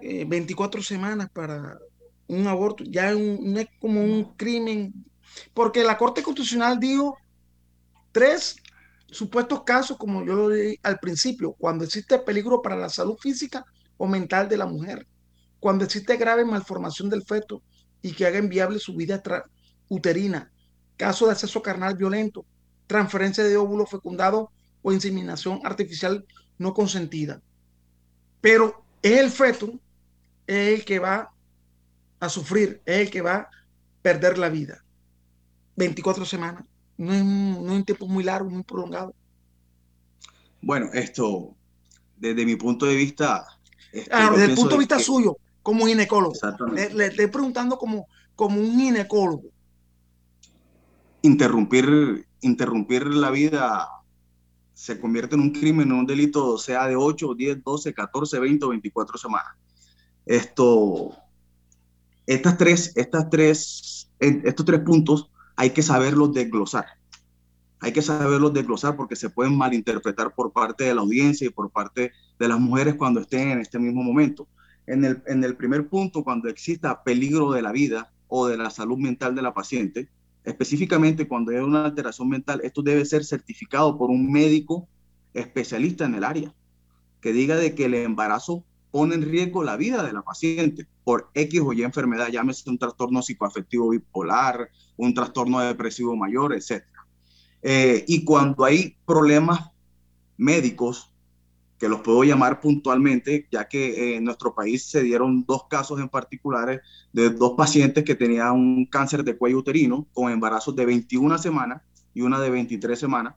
24 0.01 0.81
eh, 0.81 0.85
semanas 0.85 1.31
para 1.33 1.79
un 2.27 2.47
aborto. 2.49 2.83
Ya 2.85 3.13
no 3.13 3.61
es 3.61 3.69
como 3.81 4.03
un 4.03 4.35
crimen, 4.35 4.93
porque 5.55 5.85
la 5.85 5.97
Corte 5.97 6.23
Constitucional 6.23 6.81
dijo 6.81 7.17
tres 8.11 8.57
supuestos 9.07 9.63
casos, 9.63 9.97
como 9.97 10.25
yo 10.25 10.35
lo 10.35 10.49
dije 10.49 10.81
al 10.83 10.99
principio, 10.99 11.53
cuando 11.53 11.85
existe 11.85 12.19
peligro 12.19 12.61
para 12.61 12.77
la 12.77 12.89
salud 12.89 13.17
física 13.19 13.65
mental 14.07 14.49
de 14.49 14.57
la 14.57 14.67
mujer, 14.67 15.07
cuando 15.61 15.85
existe 15.85 16.17
grave 16.17 16.45
malformación 16.45 17.09
del 17.09 17.23
feto 17.23 17.63
y 18.03 18.13
que 18.13 18.27
haga 18.27 18.39
inviable 18.39 18.79
su 18.79 18.95
vida 18.95 19.23
uterina, 19.89 20.51
caso 20.97 21.27
de 21.27 21.33
acceso 21.33 21.63
carnal 21.63 21.97
violento, 21.97 22.45
transferencia 22.87 23.45
de 23.45 23.57
óvulo 23.57 23.87
fecundado 23.87 24.51
o 24.83 24.93
inseminación 24.93 25.61
artificial 25.65 26.27
no 26.59 26.75
consentida. 26.75 27.41
Pero 28.41 28.85
es 29.03 29.19
el 29.19 29.31
feto 29.31 29.79
el 30.47 30.85
que 30.85 30.99
va 30.99 31.31
a 32.21 32.29
sufrir, 32.29 32.83
es 32.85 32.99
el 32.99 33.11
que 33.11 33.23
va 33.23 33.35
a 33.35 33.51
perder 34.03 34.39
la 34.39 34.49
vida. 34.49 34.85
24 35.77 36.25
semanas, 36.25 36.65
no 36.97 37.13
es, 37.13 37.25
no 37.25 37.67
es 37.67 37.77
un 37.79 37.85
tiempo 37.85 38.07
muy 38.07 38.25
largo, 38.25 38.51
muy 38.51 38.63
prolongado. 38.63 39.15
Bueno, 40.61 40.91
esto, 40.93 41.57
desde 42.17 42.45
mi 42.45 42.57
punto 42.57 42.87
de 42.87 42.95
vista, 42.95 43.47
ah, 44.11 44.31
desde 44.31 44.47
el 44.47 44.55
punto 44.55 44.75
de 44.75 44.79
vista 44.79 44.99
suyo, 44.99 45.37
como 45.63 45.87
ginecólogo. 45.87 46.35
Le, 46.73 47.07
estoy 47.07 47.27
preguntando 47.27 47.79
como, 47.79 48.07
como 48.35 48.61
un 48.61 48.79
ginecólogo. 48.79 49.45
Interrumpir, 51.23 52.27
interrumpir 52.41 53.07
la 53.07 53.31
vida 53.31 53.89
se 54.75 55.01
convierte 55.01 55.37
en 55.37 55.43
un 55.43 55.53
crimen, 55.53 55.89
en 55.89 55.95
un 55.95 56.07
delito, 56.07 56.59
sea 56.59 56.89
de 56.89 56.97
8, 56.97 57.35
10, 57.35 57.63
12, 57.63 57.95
14, 57.95 58.39
20 58.41 58.65
o 58.65 58.69
24 58.71 59.19
semanas. 59.19 59.53
Esto, 60.27 61.15
estas 62.27 62.57
tres, 62.57 62.93
estas 62.97 63.31
tres, 63.31 64.11
estos 64.19 64.67
tres 64.67 64.81
puntos 64.81 65.31
hay 65.57 65.71
que 65.71 65.83
saberlos 65.83 66.33
desglosar 66.33 66.87
hay 67.83 67.93
que 67.93 68.01
saberlos 68.01 68.55
desglosar 68.55 68.97
porque 68.97 69.17
se 69.17 69.29
pueden 69.29 69.59
malinterpretar 69.59 70.33
por 70.35 70.53
parte 70.53 70.85
de 70.85 70.95
la 70.95 71.01
audiencia 71.01 71.49
y 71.49 71.51
por 71.51 71.69
parte 71.71 72.13
de 72.43 72.49
las 72.49 72.59
mujeres 72.59 72.97
cuando 72.97 73.21
estén 73.21 73.51
en 73.51 73.61
este 73.61 73.79
mismo 73.79 74.03
momento. 74.03 74.49
En 74.89 75.05
el, 75.05 75.23
en 75.27 75.45
el 75.45 75.57
primer 75.57 75.89
punto, 75.89 76.25
cuando 76.25 76.49
exista 76.49 77.05
peligro 77.05 77.53
de 77.53 77.63
la 77.63 77.71
vida 77.71 78.13
o 78.27 78.49
de 78.49 78.57
la 78.57 78.69
salud 78.69 78.99
mental 78.99 79.37
de 79.37 79.43
la 79.43 79.55
paciente, 79.55 80.09
específicamente 80.43 81.29
cuando 81.29 81.53
hay 81.53 81.59
una 81.59 81.85
alteración 81.85 82.29
mental, 82.29 82.61
esto 82.65 82.83
debe 82.83 83.05
ser 83.05 83.25
certificado 83.25 83.97
por 83.97 84.11
un 84.11 84.33
médico 84.33 84.89
especialista 85.35 86.05
en 86.05 86.17
el 86.17 86.25
área, 86.25 86.53
que 87.21 87.33
diga 87.33 87.55
de 87.55 87.77
que 87.77 87.85
el 87.85 87.95
embarazo 87.95 88.65
pone 88.91 89.15
en 89.15 89.23
riesgo 89.23 89.63
la 89.63 89.77
vida 89.77 90.03
de 90.03 90.13
la 90.13 90.23
paciente 90.23 90.89
por 91.05 91.31
X 91.35 91.61
o 91.61 91.73
Y 91.73 91.85
enfermedad, 91.85 92.27
llámese 92.29 92.69
un 92.69 92.77
trastorno 92.77 93.23
psicoafectivo 93.23 93.91
bipolar, 93.91 94.69
un 94.97 95.15
trastorno 95.15 95.61
depresivo 95.61 96.17
mayor, 96.17 96.55
etc. 96.55 96.83
Eh, 97.63 98.05
y 98.09 98.25
cuando 98.25 98.65
hay 98.65 98.97
problemas 99.07 99.71
médicos, 100.37 101.12
que 101.83 101.89
los 101.89 102.01
puedo 102.01 102.23
llamar 102.23 102.61
puntualmente, 102.61 103.49
ya 103.51 103.67
que 103.67 103.89
eh, 103.89 104.17
en 104.19 104.23
nuestro 104.23 104.55
país 104.55 104.85
se 104.85 105.03
dieron 105.03 105.45
dos 105.45 105.65
casos 105.67 105.99
en 105.99 106.09
particulares 106.09 106.81
de 107.13 107.31
dos 107.31 107.55
pacientes 107.57 108.05
que 108.05 108.15
tenían 108.15 108.53
un 108.53 108.87
cáncer 108.87 109.25
de 109.25 109.37
cuello 109.37 109.59
uterino 109.59 110.07
con 110.13 110.31
embarazos 110.31 110.77
de 110.77 110.87
21 110.87 111.39
semanas 111.39 111.83
y 112.15 112.21
una 112.21 112.39
de 112.39 112.51
23 112.51 112.97
semanas, 112.97 113.35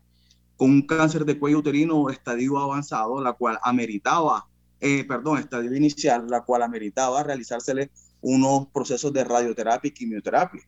con 0.58 0.70
un 0.70 0.86
cáncer 0.86 1.26
de 1.26 1.40
cuello 1.40 1.58
uterino 1.58 2.08
estadio 2.12 2.60
avanzado, 2.60 3.20
la 3.20 3.34
cual 3.34 3.58
ameritaba, 3.64 4.48
eh, 4.80 5.04
perdón, 5.06 5.40
estadio 5.40 5.76
inicial, 5.76 6.28
la 6.30 6.42
cual 6.42 6.62
ameritaba 6.62 7.24
realizársele 7.24 7.90
unos 8.22 8.68
procesos 8.68 9.12
de 9.12 9.24
radioterapia 9.24 9.90
y 9.90 9.92
quimioterapia 9.92 10.62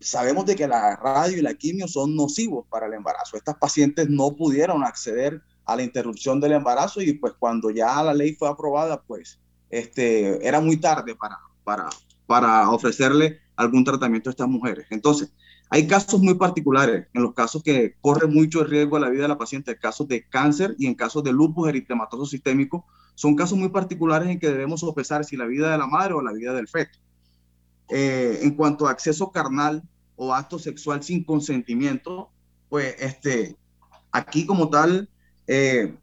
sabemos 0.00 0.46
de 0.46 0.56
que 0.56 0.66
la 0.66 0.96
radio 0.96 1.38
y 1.38 1.42
la 1.42 1.54
quimio 1.54 1.86
son 1.86 2.16
nocivos 2.16 2.66
para 2.68 2.86
el 2.86 2.94
embarazo. 2.94 3.36
Estas 3.36 3.56
pacientes 3.56 4.08
no 4.08 4.34
pudieron 4.34 4.82
acceder 4.82 5.40
a 5.64 5.76
la 5.76 5.82
interrupción 5.82 6.40
del 6.40 6.52
embarazo 6.52 7.00
y 7.00 7.12
pues 7.14 7.34
cuando 7.38 7.70
ya 7.70 8.02
la 8.02 8.14
ley 8.14 8.34
fue 8.34 8.48
aprobada, 8.48 9.00
pues 9.02 9.40
este, 9.70 10.46
era 10.46 10.60
muy 10.60 10.76
tarde 10.76 11.14
para, 11.14 11.38
para, 11.64 11.88
para 12.26 12.70
ofrecerle 12.70 13.40
algún 13.56 13.84
tratamiento 13.84 14.30
a 14.30 14.32
estas 14.32 14.48
mujeres. 14.48 14.86
Entonces, 14.90 15.32
hay 15.70 15.86
casos 15.86 16.20
muy 16.20 16.34
particulares, 16.34 17.06
en 17.14 17.22
los 17.22 17.32
casos 17.32 17.62
que 17.62 17.94
corre 18.00 18.26
mucho 18.26 18.64
riesgo 18.64 18.96
a 18.96 19.00
la 19.00 19.08
vida 19.08 19.22
de 19.22 19.28
la 19.28 19.38
paciente, 19.38 19.70
en 19.70 19.78
casos 19.78 20.06
de 20.08 20.28
cáncer 20.28 20.74
y 20.78 20.86
en 20.86 20.94
casos 20.94 21.24
de 21.24 21.32
lupus 21.32 21.68
eritematoso 21.68 22.26
sistémico, 22.26 22.84
son 23.14 23.36
casos 23.36 23.58
muy 23.58 23.70
particulares 23.70 24.28
en 24.28 24.38
que 24.38 24.48
debemos 24.48 24.80
sopesar 24.80 25.24
si 25.24 25.36
la 25.36 25.46
vida 25.46 25.70
de 25.70 25.78
la 25.78 25.86
madre 25.86 26.14
o 26.14 26.22
la 26.22 26.32
vida 26.32 26.52
del 26.52 26.68
feto. 26.68 26.98
Eh, 27.88 28.40
en 28.42 28.54
cuanto 28.54 28.86
a 28.86 28.90
acceso 28.90 29.30
carnal, 29.30 29.82
o 30.16 30.34
acto 30.34 30.58
sexual 30.58 31.02
sin 31.02 31.24
consentimiento, 31.24 32.30
pues 32.68 32.94
este, 33.00 33.56
aquí 34.12 34.46
como 34.46 34.70
tal, 34.70 35.08
eh, 35.46 35.94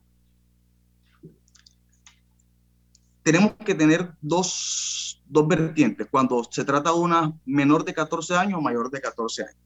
tenemos 3.24 3.54
que 3.66 3.76
tener 3.76 4.12
dos, 4.22 5.22
dos, 5.28 5.48
vertientes 5.48 6.08
cuando 6.10 6.44
se 6.50 6.64
trata 6.64 6.92
de 6.92 6.98
una 6.98 7.34
menor 7.46 7.86
de 7.86 7.94
14 7.94 8.36
años 8.36 8.60
o 8.60 8.62
mayor 8.62 8.90
de 8.90 9.02
14 9.02 9.44
años. 9.44 9.58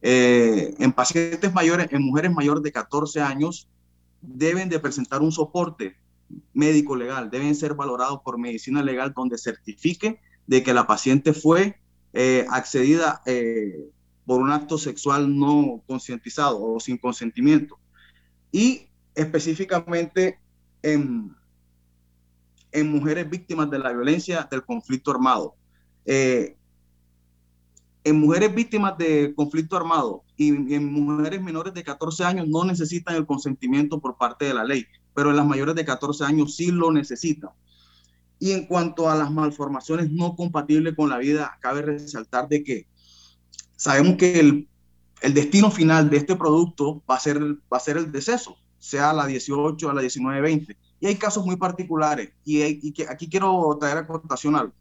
Eh, 0.00 0.74
en 0.78 0.92
pacientes 0.92 1.52
mayores, 1.52 1.88
en 1.90 2.02
mujeres 2.02 2.32
mayores 2.32 2.62
de 2.62 2.72
14 2.72 3.20
años, 3.20 3.68
deben 4.20 4.68
de 4.68 4.78
presentar 4.78 5.22
un 5.22 5.32
soporte 5.32 5.96
médico 6.52 6.96
legal, 6.96 7.30
deben 7.30 7.54
ser 7.54 7.74
valorados 7.74 8.20
por 8.22 8.38
medicina 8.38 8.82
legal 8.82 9.12
donde 9.16 9.38
certifique 9.38 10.20
de 10.46 10.62
que 10.62 10.74
la 10.74 10.86
paciente 10.86 11.32
fue 11.32 11.76
eh, 12.12 12.46
accedida 12.50 13.22
eh, 13.26 13.90
por 14.26 14.40
un 14.40 14.50
acto 14.50 14.76
sexual 14.76 15.36
no 15.36 15.82
concientizado 15.86 16.62
o 16.62 16.80
sin 16.80 16.98
consentimiento. 16.98 17.78
Y 18.52 18.87
específicamente 19.18 20.38
en, 20.80 21.34
en 22.70 22.92
mujeres 22.92 23.28
víctimas 23.28 23.68
de 23.68 23.80
la 23.80 23.92
violencia 23.92 24.46
del 24.48 24.64
conflicto 24.64 25.10
armado. 25.10 25.56
Eh, 26.04 26.56
en 28.04 28.20
mujeres 28.20 28.54
víctimas 28.54 28.96
de 28.96 29.34
conflicto 29.34 29.76
armado 29.76 30.22
y 30.36 30.72
en 30.72 30.92
mujeres 30.92 31.42
menores 31.42 31.74
de 31.74 31.82
14 31.82 32.24
años 32.24 32.46
no 32.48 32.64
necesitan 32.64 33.16
el 33.16 33.26
consentimiento 33.26 34.00
por 34.00 34.16
parte 34.16 34.44
de 34.44 34.54
la 34.54 34.64
ley, 34.64 34.86
pero 35.14 35.30
en 35.30 35.36
las 35.36 35.46
mayores 35.46 35.74
de 35.74 35.84
14 35.84 36.24
años 36.24 36.54
sí 36.54 36.70
lo 36.70 36.92
necesitan. 36.92 37.50
Y 38.38 38.52
en 38.52 38.66
cuanto 38.66 39.10
a 39.10 39.16
las 39.16 39.32
malformaciones 39.32 40.12
no 40.12 40.36
compatibles 40.36 40.94
con 40.94 41.10
la 41.10 41.18
vida, 41.18 41.58
cabe 41.60 41.82
resaltar 41.82 42.48
de 42.48 42.62
que 42.62 42.86
sabemos 43.76 44.16
que 44.16 44.38
el, 44.38 44.68
el 45.22 45.34
destino 45.34 45.72
final 45.72 46.08
de 46.08 46.18
este 46.18 46.36
producto 46.36 47.02
va 47.10 47.16
a 47.16 47.20
ser, 47.20 47.42
va 47.42 47.78
a 47.78 47.80
ser 47.80 47.96
el 47.96 48.12
deceso, 48.12 48.56
sea 48.78 49.10
a 49.10 49.12
la 49.12 49.26
18, 49.26 49.90
a 49.90 49.94
la 49.94 50.00
19, 50.00 50.40
20. 50.40 50.76
Y 51.00 51.06
hay 51.06 51.16
casos 51.16 51.44
muy 51.44 51.56
particulares, 51.56 52.30
y, 52.44 52.92
que 52.92 53.06
aquí 53.08 53.28
quiero 53.28 53.76
traer 53.80 53.98
a 53.98 54.06
cotación 54.06 54.56
algo. 54.56 54.72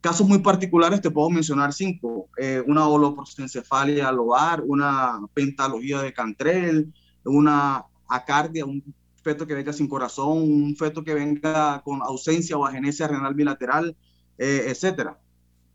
Casos 0.00 0.28
muy 0.28 0.38
particulares, 0.38 1.00
te 1.00 1.10
puedo 1.10 1.30
mencionar 1.30 1.72
cinco. 1.72 2.28
Eh, 2.36 2.62
una 2.66 2.86
holoprosencefalia 2.86 4.12
lobar, 4.12 4.62
una 4.64 5.20
pentalogía 5.34 6.00
de 6.02 6.12
Cantrell, 6.12 6.92
una 7.24 7.84
acardia, 8.08 8.64
un 8.64 8.82
feto 9.22 9.46
que 9.46 9.54
venga 9.54 9.72
sin 9.72 9.88
corazón, 9.88 10.38
un 10.38 10.76
feto 10.76 11.02
que 11.02 11.14
venga 11.14 11.82
con 11.82 12.00
ausencia 12.02 12.56
o 12.56 12.64
agenesia 12.64 13.08
renal 13.08 13.34
bilateral, 13.34 13.96
eh, 14.38 14.66
etcétera. 14.68 15.18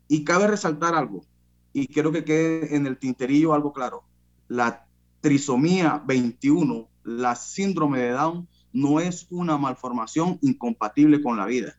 Y 0.08 0.24
cabe 0.24 0.46
resaltar 0.46 0.94
algo, 0.94 1.26
y 1.72 1.86
quiero 1.86 2.12
que 2.12 2.24
quede 2.24 2.74
en 2.74 2.86
el 2.86 2.98
tinterillo 2.98 3.52
algo 3.52 3.72
claro. 3.72 4.04
La 4.48 4.86
trisomía 5.20 6.02
21, 6.06 6.88
la 7.04 7.34
síndrome 7.34 8.00
de 8.00 8.10
Down, 8.10 8.48
no 8.72 9.00
es 9.00 9.26
una 9.30 9.58
malformación 9.58 10.38
incompatible 10.42 11.22
con 11.22 11.36
la 11.36 11.46
vida 11.46 11.76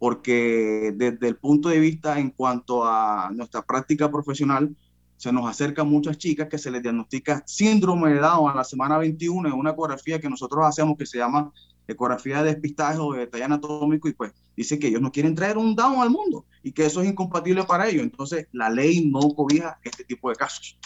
porque 0.00 0.94
desde 0.96 1.28
el 1.28 1.36
punto 1.36 1.68
de 1.68 1.78
vista 1.78 2.18
en 2.18 2.30
cuanto 2.30 2.86
a 2.86 3.30
nuestra 3.34 3.60
práctica 3.60 4.10
profesional, 4.10 4.74
se 5.18 5.30
nos 5.30 5.46
acercan 5.46 5.90
muchas 5.90 6.16
chicas 6.16 6.48
que 6.48 6.56
se 6.56 6.70
les 6.70 6.82
diagnostica 6.82 7.42
síndrome 7.46 8.14
de 8.14 8.20
Down 8.20 8.50
a 8.50 8.54
la 8.54 8.64
semana 8.64 8.96
21 8.96 9.50
en 9.50 9.54
una 9.54 9.72
ecografía 9.72 10.18
que 10.18 10.30
nosotros 10.30 10.64
hacemos 10.64 10.96
que 10.96 11.04
se 11.04 11.18
llama 11.18 11.52
ecografía 11.86 12.42
de 12.42 12.54
despistaje 12.54 12.98
o 12.98 13.12
de 13.12 13.20
detalle 13.20 13.44
anatómico 13.44 14.08
y 14.08 14.14
pues 14.14 14.32
dice 14.56 14.78
que 14.78 14.86
ellos 14.88 15.02
no 15.02 15.12
quieren 15.12 15.34
traer 15.34 15.58
un 15.58 15.76
Down 15.76 16.00
al 16.00 16.08
mundo 16.08 16.46
y 16.62 16.72
que 16.72 16.86
eso 16.86 17.02
es 17.02 17.08
incompatible 17.10 17.64
para 17.64 17.86
ellos. 17.86 18.02
Entonces 18.02 18.48
la 18.52 18.70
ley 18.70 19.06
no 19.06 19.20
cobija 19.34 19.78
este 19.84 20.04
tipo 20.04 20.30
de 20.30 20.36
casos. 20.36 20.78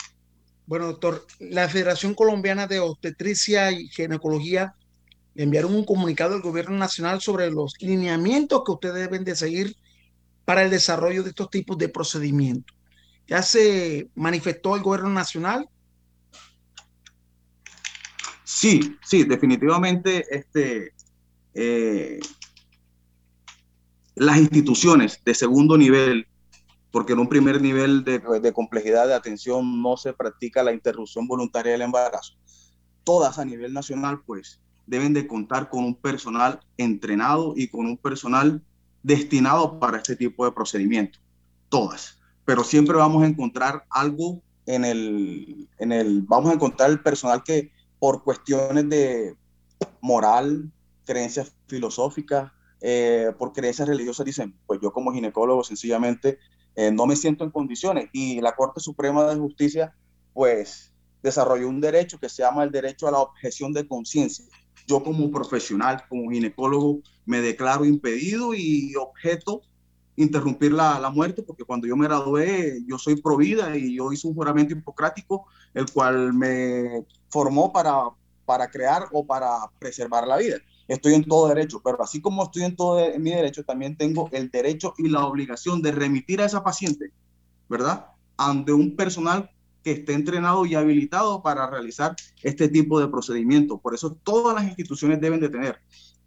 Bueno, 0.67 0.87
doctor, 0.87 1.27
la 1.41 1.69
Federación 1.69 2.15
Colombiana 2.15 2.67
de 2.67 2.81
Obstetricia 2.81 3.71
y 3.71 3.89
Ginecología 3.89 4.75
enviaron 5.35 5.75
un 5.75 5.85
comunicado 5.85 6.35
al 6.35 6.43
gobierno 6.43 6.77
nacional 6.77 7.21
sobre 7.21 7.51
los 7.51 7.75
lineamientos 7.81 8.63
que 8.65 8.73
ustedes 8.73 8.95
deben 8.95 9.25
de 9.25 9.37
seguir 9.37 9.77
para 10.45 10.63
el 10.63 10.71
desarrollo 10.71 11.23
de 11.23 11.31
estos 11.31 11.51
tipos 11.51 11.77
de 11.77 11.89
procedimientos. 11.89 12.77
¿Ya 13.27 13.43
se 13.43 14.09
manifestó 14.15 14.77
el 14.77 14.83
gobierno 14.83 15.11
nacional? 15.11 15.69
Sí, 18.45 18.97
sí, 19.03 19.25
definitivamente 19.25 20.25
este, 20.31 20.93
eh, 21.55 22.21
las 24.15 24.37
instituciones 24.37 25.21
de 25.25 25.35
segundo 25.35 25.77
nivel, 25.77 26.27
porque 26.95 27.15
en 27.15 27.19
un 27.19 27.29
primer 27.29 27.61
nivel 27.61 28.05
de, 28.05 28.21
de 28.21 28.53
complejidad 28.53 29.09
de 29.09 29.15
atención 29.15 29.83
no 29.83 29.97
se 29.97 30.13
practica 30.13 30.63
la 30.63 30.73
interrupción 30.73 31.27
voluntaria 31.27 31.73
del 31.73 31.83
embarazo, 31.83 32.35
todas 33.03 33.41
a 33.41 33.45
nivel 33.45 33.73
nacional, 33.73 34.23
pues 34.25 34.61
deben 34.87 35.13
de 35.13 35.27
contar 35.27 35.71
con 35.71 35.83
un 35.83 35.97
personal 35.97 36.61
entrenado 36.79 37.55
y 37.57 37.67
con 37.67 37.87
un 37.87 37.97
personal 37.97 38.63
destinado 39.03 39.81
para 39.81 39.97
este 39.97 40.15
tipo 40.15 40.45
de 40.45 40.53
procedimiento. 40.53 41.19
Todas. 41.69 42.17
Pero 42.45 42.63
siempre 42.63 42.97
vamos 42.97 43.25
a 43.25 43.27
encontrar 43.27 43.85
algo 43.91 44.41
en 44.65 44.85
el, 44.85 45.69
en 45.81 45.91
el, 45.91 46.23
vamos 46.23 46.53
a 46.53 46.55
encontrar 46.55 46.91
el 46.91 47.01
personal 47.01 47.43
que 47.43 47.73
por 47.99 48.23
cuestiones 48.23 48.89
de 48.89 49.35
moral, 50.01 50.71
creencias 51.05 51.57
filosóficas, 51.67 52.53
eh, 52.81 53.33
por 53.37 53.53
creencias 53.53 53.89
religiosas 53.89 54.27
dicen, 54.27 54.55
pues 54.65 54.79
yo 54.81 54.93
como 54.93 55.13
ginecólogo 55.13 55.65
sencillamente 55.65 56.39
eh, 56.77 56.91
no 56.91 57.07
me 57.07 57.17
siento 57.17 57.45
en 57.45 57.51
condiciones. 57.51 58.09
Y 58.13 58.41
la 58.41 58.55
Corte 58.55 58.81
Suprema 58.81 59.25
de 59.27 59.37
Justicia, 59.37 59.95
pues 60.33 60.93
desarrolló 61.23 61.69
un 61.69 61.81
derecho 61.81 62.19
que 62.19 62.29
se 62.29 62.43
llama 62.43 62.65
el 62.65 62.71
derecho 62.71 63.09
a 63.09 63.11
la 63.13 63.19
objeción 63.19 63.73
de 63.73 63.87
conciencia 63.89 64.45
yo 64.87 65.03
como 65.03 65.31
profesional, 65.31 66.05
como 66.09 66.31
ginecólogo, 66.31 67.01
me 67.25 67.41
declaro 67.41 67.85
impedido 67.85 68.55
y 68.55 68.95
objeto 68.97 69.63
interrumpir 70.17 70.73
la, 70.73 71.01
la, 71.01 71.11
muerte, 71.11 71.43
porque 71.43 71.65
cuando 71.65 71.89
yo 71.89 71.97
me 71.97 72.07
gradué, 72.07 72.79
yo 72.87 72.99
soy 72.99 73.21
provida 73.21 73.77
y 73.77 73.97
yo 73.97 74.13
hice 74.13 74.29
un 74.29 74.35
juramento 74.35 74.73
hipocrático, 74.73 75.47
el 75.73 75.91
cual 75.91 76.33
me 76.33 77.05
formó 77.29 77.73
para, 77.73 78.11
para 78.45 78.69
crear 78.69 79.09
o 79.13 79.27
para 79.27 79.49
preservar 79.81 80.29
la 80.29 80.37
vida. 80.37 80.59
Estoy 80.87 81.15
en 81.15 81.25
todo 81.25 81.49
derecho, 81.49 81.81
pero 81.83 82.03
así 82.03 82.21
como 82.21 82.45
estoy 82.45 82.65
en 82.65 82.77
todo 82.77 83.01
mi 83.19 83.31
derecho, 83.31 83.65
también 83.65 83.97
tengo 83.97 84.29
el 84.33 84.51
derecho 84.51 84.95
y 84.99 85.09
la 85.09 85.27
obligación 85.27 85.81
de 85.81 85.93
remitir 85.93 86.41
a 86.41 86.45
esa 86.45 86.63
paciente, 86.63 87.11
¿verdad? 87.69 88.07
Ante 88.37 88.73
un 88.73 88.95
personal 88.95 89.51
que 89.83 89.93
esté 89.93 90.15
entrenado 90.15 90.65
y 90.67 90.75
habilitado 90.75 91.43
para 91.43 91.69
realizar 91.69 92.17
este 92.43 92.69
tipo 92.69 92.99
de 93.01 93.09
procedimientos. 93.09 93.81
Por 93.81 93.95
eso 93.95 94.17
todas 94.25 94.55
las 94.55 94.65
instituciones 94.65 95.21
deben 95.21 95.41
de 95.41 95.51
tener 95.51 95.79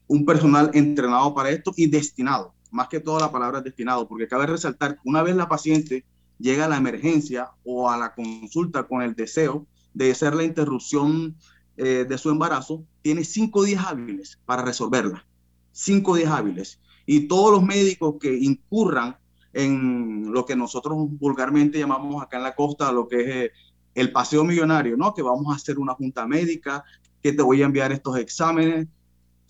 un 0.08 0.26
personal 0.26 0.72
entrenado 0.74 1.34
para 1.34 1.50
esto 1.50 1.74
y 1.76 1.88
destinado, 1.88 2.54
más 2.72 2.88
que 2.88 3.00
toda 3.00 3.20
la 3.20 3.32
palabra 3.32 3.62
destinado, 3.62 4.08
porque 4.08 4.28
cabe 4.28 4.46
resaltar 4.46 4.96
que 4.96 5.02
una 5.06 5.24
vez 5.24 5.36
la 5.36 5.50
paciente 5.50 6.06
llega 6.40 6.66
a 6.66 6.70
la 6.70 6.78
emergencia 6.78 7.50
o 7.66 7.90
a 7.90 7.98
la 7.98 8.14
consulta 8.14 8.84
con 8.84 9.02
el 9.02 9.16
deseo 9.16 9.66
de 9.94 10.12
hacer 10.12 10.36
la 10.36 10.44
interrupción 10.44 11.36
eh, 11.78 12.06
de 12.08 12.18
su 12.18 12.30
embarazo, 12.30 12.84
tiene 13.02 13.24
cinco 13.24 13.64
días 13.64 13.86
hábiles 13.86 14.40
para 14.46 14.64
resolverla. 14.64 15.26
Cinco 15.72 16.16
días 16.16 16.32
hábiles. 16.32 16.80
Y 17.06 17.28
todos 17.28 17.52
los 17.52 17.64
médicos 17.64 18.16
que 18.20 18.36
incurran 18.36 19.18
en 19.54 20.32
lo 20.32 20.46
que 20.46 20.56
nosotros 20.56 20.96
vulgarmente 20.98 21.80
llamamos 21.80 22.22
acá 22.22 22.38
en 22.38 22.44
la 22.44 22.56
costa 22.56 22.92
lo 22.92 23.08
que 23.08 23.22
es 23.22 23.28
eh, 23.28 23.52
el 23.96 24.12
paseo 24.12 24.44
millonario, 24.44 24.98
¿no? 24.98 25.14
Que 25.14 25.24
vamos 25.24 25.52
a 25.52 25.56
hacer 25.56 25.80
una 25.80 25.94
junta 25.94 26.28
médica, 26.28 26.84
que 27.24 27.34
te 27.34 27.42
voy 27.42 27.64
a 27.64 27.66
enviar 27.66 27.92
estos 27.92 28.18
exámenes, 28.18 28.88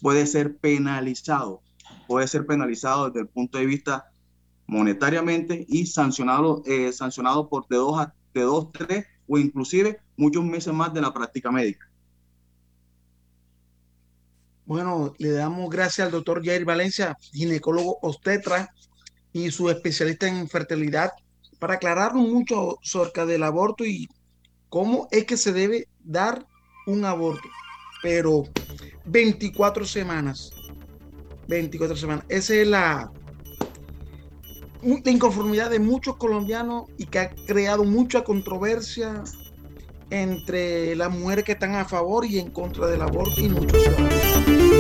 puede 0.02 0.26
ser 0.26 0.58
penalizado, 0.58 1.62
puede 2.08 2.28
ser 2.28 2.46
penalizado 2.46 3.08
desde 3.08 3.22
el 3.22 3.28
punto 3.28 3.58
de 3.58 3.66
vista 3.66 4.10
monetariamente 4.68 5.66
y 5.68 5.86
sancionado, 5.88 6.62
eh, 6.66 6.94
sancionado 6.94 7.50
por 7.50 7.68
de 7.68 7.78
dos, 7.78 8.08
de 8.34 8.42
dos, 8.42 8.72
tres 8.72 9.06
o 9.28 9.38
inclusive 9.38 10.00
muchos 10.16 10.44
meses 10.44 10.74
más 10.74 10.94
de 10.94 11.02
la 11.02 11.14
práctica 11.14 11.52
médica. 11.52 11.90
Bueno, 14.68 15.14
le 15.18 15.32
damos 15.32 15.70
gracias 15.70 16.06
al 16.06 16.12
doctor 16.12 16.46
Jair 16.46 16.66
Valencia, 16.66 17.18
ginecólogo 17.32 18.00
obstetra, 18.02 18.70
y 19.32 19.50
su 19.50 19.70
especialista 19.70 20.28
en 20.28 20.50
fertilidad 20.50 21.12
para 21.58 21.76
aclararnos 21.76 22.28
mucho 22.28 22.78
acerca 22.84 23.26
del 23.26 23.44
aborto 23.44 23.86
y 23.86 24.10
cómo 24.68 25.08
es 25.10 25.24
que 25.24 25.38
se 25.38 25.54
debe 25.54 25.88
dar 26.04 26.46
un 26.86 27.06
aborto. 27.06 27.48
Pero 28.04 28.44
24 29.06 29.86
semanas. 29.86 30.52
24 31.48 31.96
semanas. 31.96 32.26
Esa 32.28 32.56
es 32.56 32.68
la, 32.68 33.10
la 34.82 35.12
inconformidad 35.12 35.70
de 35.70 35.80
muchos 35.80 36.18
colombianos 36.18 36.90
y 36.98 37.06
que 37.06 37.20
ha 37.20 37.30
creado 37.30 37.86
mucha 37.86 38.26
controversia 38.26 39.24
entre 40.10 40.94
las 40.98 41.10
mujeres 41.10 41.46
que 41.46 41.54
están 41.54 41.76
a 41.76 41.86
favor 41.86 42.26
y 42.26 42.40
en 42.40 42.52
contra 42.52 42.88
del 42.88 43.02
aborto 43.02 43.40
y 43.40 43.48
muchos 43.48 43.82
ciudadanos. 43.82 44.17
Thank 44.48 44.62
you. 44.62 44.77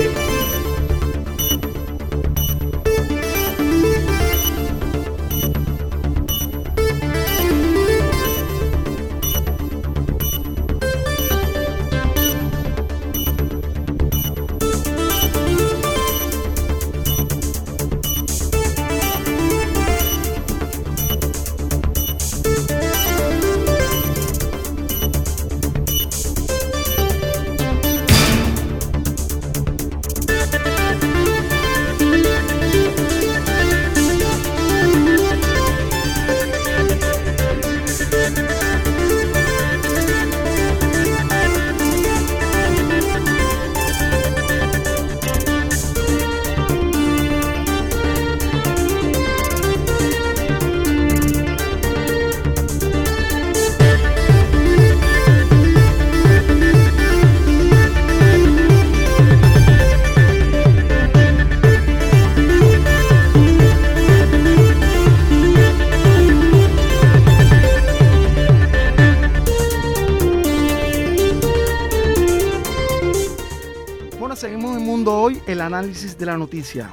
Análisis 75.68 76.18
de 76.18 76.26
la 76.26 76.38
noticia. 76.38 76.90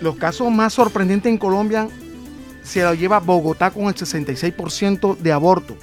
Los 0.00 0.16
casos 0.16 0.50
más 0.50 0.72
sorprendentes 0.72 1.30
en 1.30 1.38
Colombia 1.38 1.88
se 2.62 2.82
lo 2.82 2.94
lleva 2.94 3.20
Bogotá 3.20 3.70
con 3.70 3.84
el 3.84 3.94
66% 3.94 5.16
de 5.18 5.32
aborto, 5.32 5.76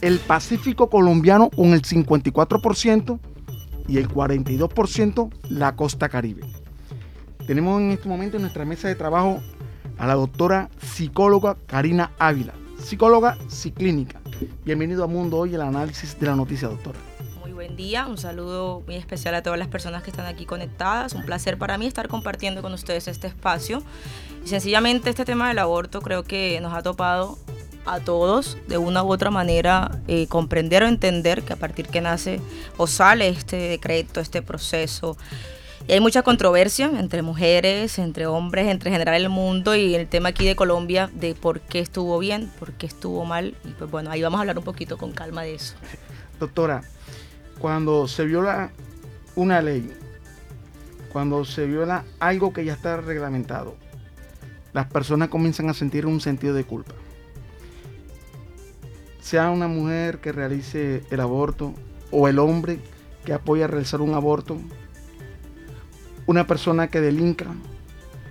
el 0.00 0.18
Pacífico 0.18 0.90
colombiano 0.90 1.50
con 1.50 1.72
el 1.72 1.82
54% 1.82 3.18
y 3.88 3.98
el 3.98 4.08
42% 4.08 5.30
la 5.48 5.74
costa 5.74 6.08
caribe. 6.08 6.42
Tenemos 7.46 7.80
en 7.80 7.90
este 7.92 8.08
momento 8.08 8.36
en 8.36 8.42
nuestra 8.42 8.64
mesa 8.64 8.88
de 8.88 8.94
trabajo 8.94 9.40
a 9.96 10.06
la 10.06 10.14
doctora 10.14 10.68
psicóloga 10.82 11.56
Karina 11.66 12.12
Ávila, 12.18 12.52
psicóloga 12.78 13.38
psiclínica. 13.48 14.20
Bienvenido 14.64 15.02
a 15.02 15.06
Mundo 15.06 15.38
Hoy, 15.38 15.54
el 15.54 15.62
análisis 15.62 16.18
de 16.20 16.26
la 16.26 16.36
noticia, 16.36 16.68
doctora. 16.68 17.07
Buen 17.68 17.76
día, 17.76 18.06
un 18.06 18.16
saludo 18.16 18.82
muy 18.86 18.96
especial 18.96 19.34
a 19.34 19.42
todas 19.42 19.58
las 19.58 19.68
personas 19.68 20.02
que 20.02 20.10
están 20.10 20.24
aquí 20.24 20.46
conectadas. 20.46 21.12
Un 21.12 21.22
placer 21.22 21.58
para 21.58 21.76
mí 21.76 21.86
estar 21.86 22.08
compartiendo 22.08 22.62
con 22.62 22.72
ustedes 22.72 23.08
este 23.08 23.26
espacio. 23.26 23.82
Y 24.42 24.48
sencillamente 24.48 25.10
este 25.10 25.26
tema 25.26 25.48
del 25.48 25.58
aborto 25.58 26.00
creo 26.00 26.24
que 26.24 26.58
nos 26.62 26.72
ha 26.72 26.82
topado 26.82 27.36
a 27.84 28.00
todos 28.00 28.56
de 28.68 28.78
una 28.78 29.02
u 29.02 29.12
otra 29.12 29.30
manera 29.30 30.00
eh, 30.08 30.26
comprender 30.28 30.82
o 30.82 30.86
entender 30.86 31.42
que 31.42 31.52
a 31.52 31.56
partir 31.56 31.88
que 31.88 32.00
nace 32.00 32.40
o 32.78 32.86
sale 32.86 33.28
este 33.28 33.56
decreto, 33.56 34.20
este 34.20 34.40
proceso, 34.40 35.18
y 35.86 35.92
hay 35.92 36.00
mucha 36.00 36.22
controversia 36.22 36.90
entre 36.98 37.20
mujeres, 37.20 37.98
entre 37.98 38.26
hombres, 38.26 38.68
entre 38.68 38.90
general 38.90 39.14
el 39.14 39.28
mundo 39.28 39.76
y 39.76 39.94
el 39.94 40.08
tema 40.08 40.30
aquí 40.30 40.46
de 40.46 40.56
Colombia 40.56 41.10
de 41.12 41.34
por 41.34 41.60
qué 41.60 41.80
estuvo 41.80 42.18
bien, 42.18 42.50
por 42.58 42.72
qué 42.72 42.86
estuvo 42.86 43.26
mal. 43.26 43.54
Y 43.64 43.68
pues 43.72 43.90
bueno, 43.90 44.10
ahí 44.10 44.22
vamos 44.22 44.38
a 44.38 44.40
hablar 44.40 44.56
un 44.56 44.64
poquito 44.64 44.96
con 44.96 45.12
calma 45.12 45.42
de 45.42 45.56
eso. 45.56 45.74
Doctora, 46.40 46.82
cuando 47.58 48.06
se 48.08 48.24
viola 48.24 48.70
una 49.34 49.60
ley, 49.60 49.92
cuando 51.12 51.44
se 51.44 51.66
viola 51.66 52.04
algo 52.20 52.52
que 52.52 52.64
ya 52.64 52.74
está 52.74 52.96
reglamentado, 52.98 53.76
las 54.72 54.86
personas 54.86 55.28
comienzan 55.28 55.68
a 55.68 55.74
sentir 55.74 56.06
un 56.06 56.20
sentido 56.20 56.54
de 56.54 56.64
culpa. 56.64 56.94
Sea 59.20 59.50
una 59.50 59.68
mujer 59.68 60.18
que 60.18 60.32
realice 60.32 61.04
el 61.10 61.20
aborto 61.20 61.74
o 62.10 62.28
el 62.28 62.38
hombre 62.38 62.78
que 63.24 63.32
apoya 63.32 63.64
a 63.64 63.68
realizar 63.68 64.00
un 64.00 64.14
aborto, 64.14 64.58
una 66.26 66.46
persona 66.46 66.88
que 66.88 67.00
delinca, 67.00 67.46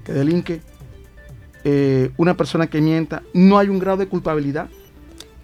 que 0.04 0.14
delinque, 0.14 0.62
eh, 1.64 2.12
una 2.18 2.38
persona 2.38 2.68
que 2.68 2.82
mienta, 2.82 3.24
no 3.34 3.58
hay 3.60 3.70
un 3.70 3.80
grado 3.80 3.98
de 3.98 4.08
culpabilidad. 4.08 4.70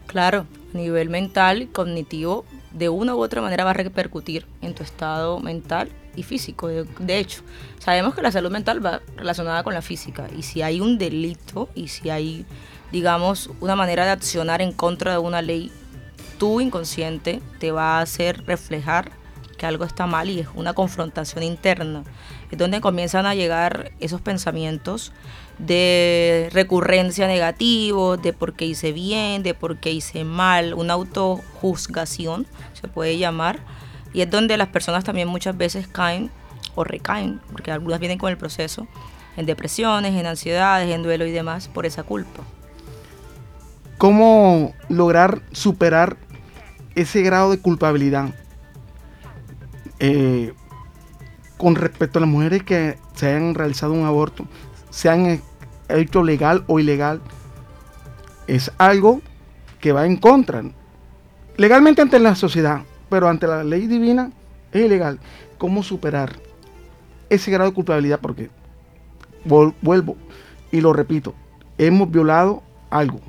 Claro, 0.07 0.45
a 0.73 0.77
nivel 0.77 1.09
mental, 1.09 1.69
cognitivo, 1.71 2.45
de 2.73 2.89
una 2.89 3.15
u 3.15 3.23
otra 3.23 3.41
manera 3.41 3.63
va 3.63 3.71
a 3.71 3.73
repercutir 3.73 4.45
en 4.62 4.73
tu 4.73 4.83
estado 4.83 5.39
mental 5.39 5.89
y 6.15 6.23
físico. 6.23 6.67
De, 6.67 6.86
de, 6.99 7.19
hecho, 7.19 7.41
sabemos 7.79 8.15
que 8.15 8.21
la 8.21 8.31
salud 8.31 8.51
mental 8.51 8.86
va 8.86 9.01
relacionada 9.15 9.63
con 9.63 9.73
la 9.73 9.81
física 9.81 10.27
y 10.36 10.43
si 10.43 10.62
hay 10.62 10.81
un 10.81 10.97
delito 10.97 11.69
y 11.75 11.88
si 11.88 12.09
hay, 12.09 12.45
digamos, 12.91 13.49
una 13.62 13.75
manera 13.75 14.05
de 14.05 14.12
accionar 14.12 14.62
en 14.62 14.71
contra 14.71 15.13
de 15.13 15.17
una 15.19 15.41
ley, 15.41 15.71
tu 16.38 16.62
inconsciente 16.62 17.41
te 17.59 17.71
va 17.71 17.97
a 17.97 18.01
hacer 18.01 18.45
reflejar 18.45 19.12
que 19.57 19.65
algo 19.65 19.86
está 19.86 20.07
mal 20.07 20.29
y 20.29 20.39
es 20.39 20.47
una 20.55 20.73
confrontación 20.73 21.43
interna 21.43 22.03
es 22.53 22.59
donde 22.59 22.81
comienzan 22.81 23.25
a 23.25 23.33
llegar 23.33 23.91
esos 23.99 24.21
pensamientos 24.21 25.12
de 25.59 26.49
recurrencia 26.51 27.27
negativos, 27.27 28.21
de 28.21 28.33
por 28.33 28.53
qué 28.53 28.65
hice 28.65 28.91
bien, 28.91 29.43
de 29.43 29.53
por 29.53 29.77
qué 29.77 29.91
hice 29.91 30.23
mal, 30.23 30.73
una 30.73 30.93
autojuzgación 30.93 32.47
se 32.73 32.87
puede 32.87 33.17
llamar, 33.17 33.59
y 34.13 34.21
es 34.21 34.29
donde 34.29 34.57
las 34.57 34.69
personas 34.69 35.03
también 35.03 35.27
muchas 35.27 35.57
veces 35.57 35.87
caen 35.87 36.31
o 36.75 36.83
recaen, 36.83 37.39
porque 37.51 37.71
algunas 37.71 37.99
vienen 37.99 38.17
con 38.17 38.29
el 38.29 38.37
proceso, 38.37 38.87
en 39.37 39.45
depresiones, 39.45 40.13
en 40.13 40.25
ansiedades, 40.25 40.89
en 40.89 41.03
duelo 41.03 41.25
y 41.25 41.31
demás, 41.31 41.67
por 41.67 41.85
esa 41.85 42.03
culpa. 42.03 42.43
¿Cómo 43.97 44.73
lograr 44.89 45.41
superar 45.51 46.17
ese 46.95 47.21
grado 47.21 47.51
de 47.51 47.59
culpabilidad? 47.59 48.33
Eh, 49.99 50.53
con 51.57 51.75
respecto 51.75 52.19
a 52.19 52.21
las 52.21 52.29
mujeres 52.29 52.63
que 52.63 52.97
se 53.15 53.27
hayan 53.27 53.55
realizado 53.55 53.93
un 53.93 54.05
aborto, 54.05 54.45
se 54.93 55.10
han 55.10 55.41
hecho 55.89 56.21
legal 56.21 56.63
o 56.67 56.79
ilegal, 56.79 57.19
es 58.45 58.71
algo 58.77 59.21
que 59.82 59.91
va 59.91 60.06
en 60.06 60.17
contra. 60.17 60.63
Legalmente 61.58 62.03
ante 62.03 62.19
la 62.19 62.36
sociedad, 62.36 62.84
pero 63.10 63.27
ante 63.27 63.47
la 63.47 63.63
ley 63.63 63.88
divina 63.88 64.32
es 64.71 64.86
ilegal. 64.86 65.19
¿Cómo 65.58 65.82
superar 65.82 66.34
ese 67.27 67.49
grado 67.49 67.71
de 67.71 67.75
culpabilidad? 67.75 68.19
Porque 68.19 68.51
vuelvo 69.45 70.15
y 70.71 70.79
lo 70.79 70.93
repito, 70.93 71.34
hemos 71.79 72.12
violado 72.12 72.62
algo. 72.91 73.19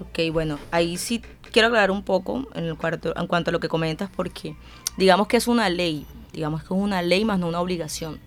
Ok, 0.00 0.32
bueno, 0.32 0.58
ahí 0.72 0.96
sí 0.96 1.22
quiero 1.52 1.68
aclarar 1.68 1.92
un 1.92 2.02
poco 2.02 2.48
en, 2.54 2.64
el 2.64 2.76
cuarto, 2.76 3.16
en 3.16 3.28
cuanto 3.28 3.50
a 3.50 3.52
lo 3.52 3.60
que 3.60 3.68
comentas, 3.68 4.10
porque 4.10 4.56
digamos 4.96 5.28
que 5.28 5.36
es 5.36 5.46
una 5.46 5.68
ley, 5.68 6.06
digamos 6.32 6.62
que 6.62 6.74
es 6.74 6.80
una 6.80 7.02
ley 7.02 7.24
más 7.24 7.38
no 7.38 7.46
una 7.46 7.60
obligación. 7.60 8.18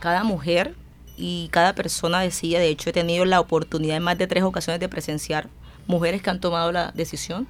Cada 0.00 0.24
mujer 0.24 0.74
y 1.18 1.48
cada 1.50 1.74
persona 1.74 2.20
decide, 2.20 2.60
de 2.60 2.68
hecho 2.68 2.90
he 2.90 2.92
tenido 2.92 3.24
la 3.24 3.40
oportunidad 3.40 3.96
en 3.96 4.04
más 4.04 4.16
de 4.16 4.28
tres 4.28 4.44
ocasiones 4.44 4.78
de 4.78 4.88
presenciar 4.88 5.48
mujeres 5.86 6.22
que 6.22 6.30
han 6.30 6.40
tomado 6.40 6.70
la 6.70 6.92
decisión. 6.92 7.48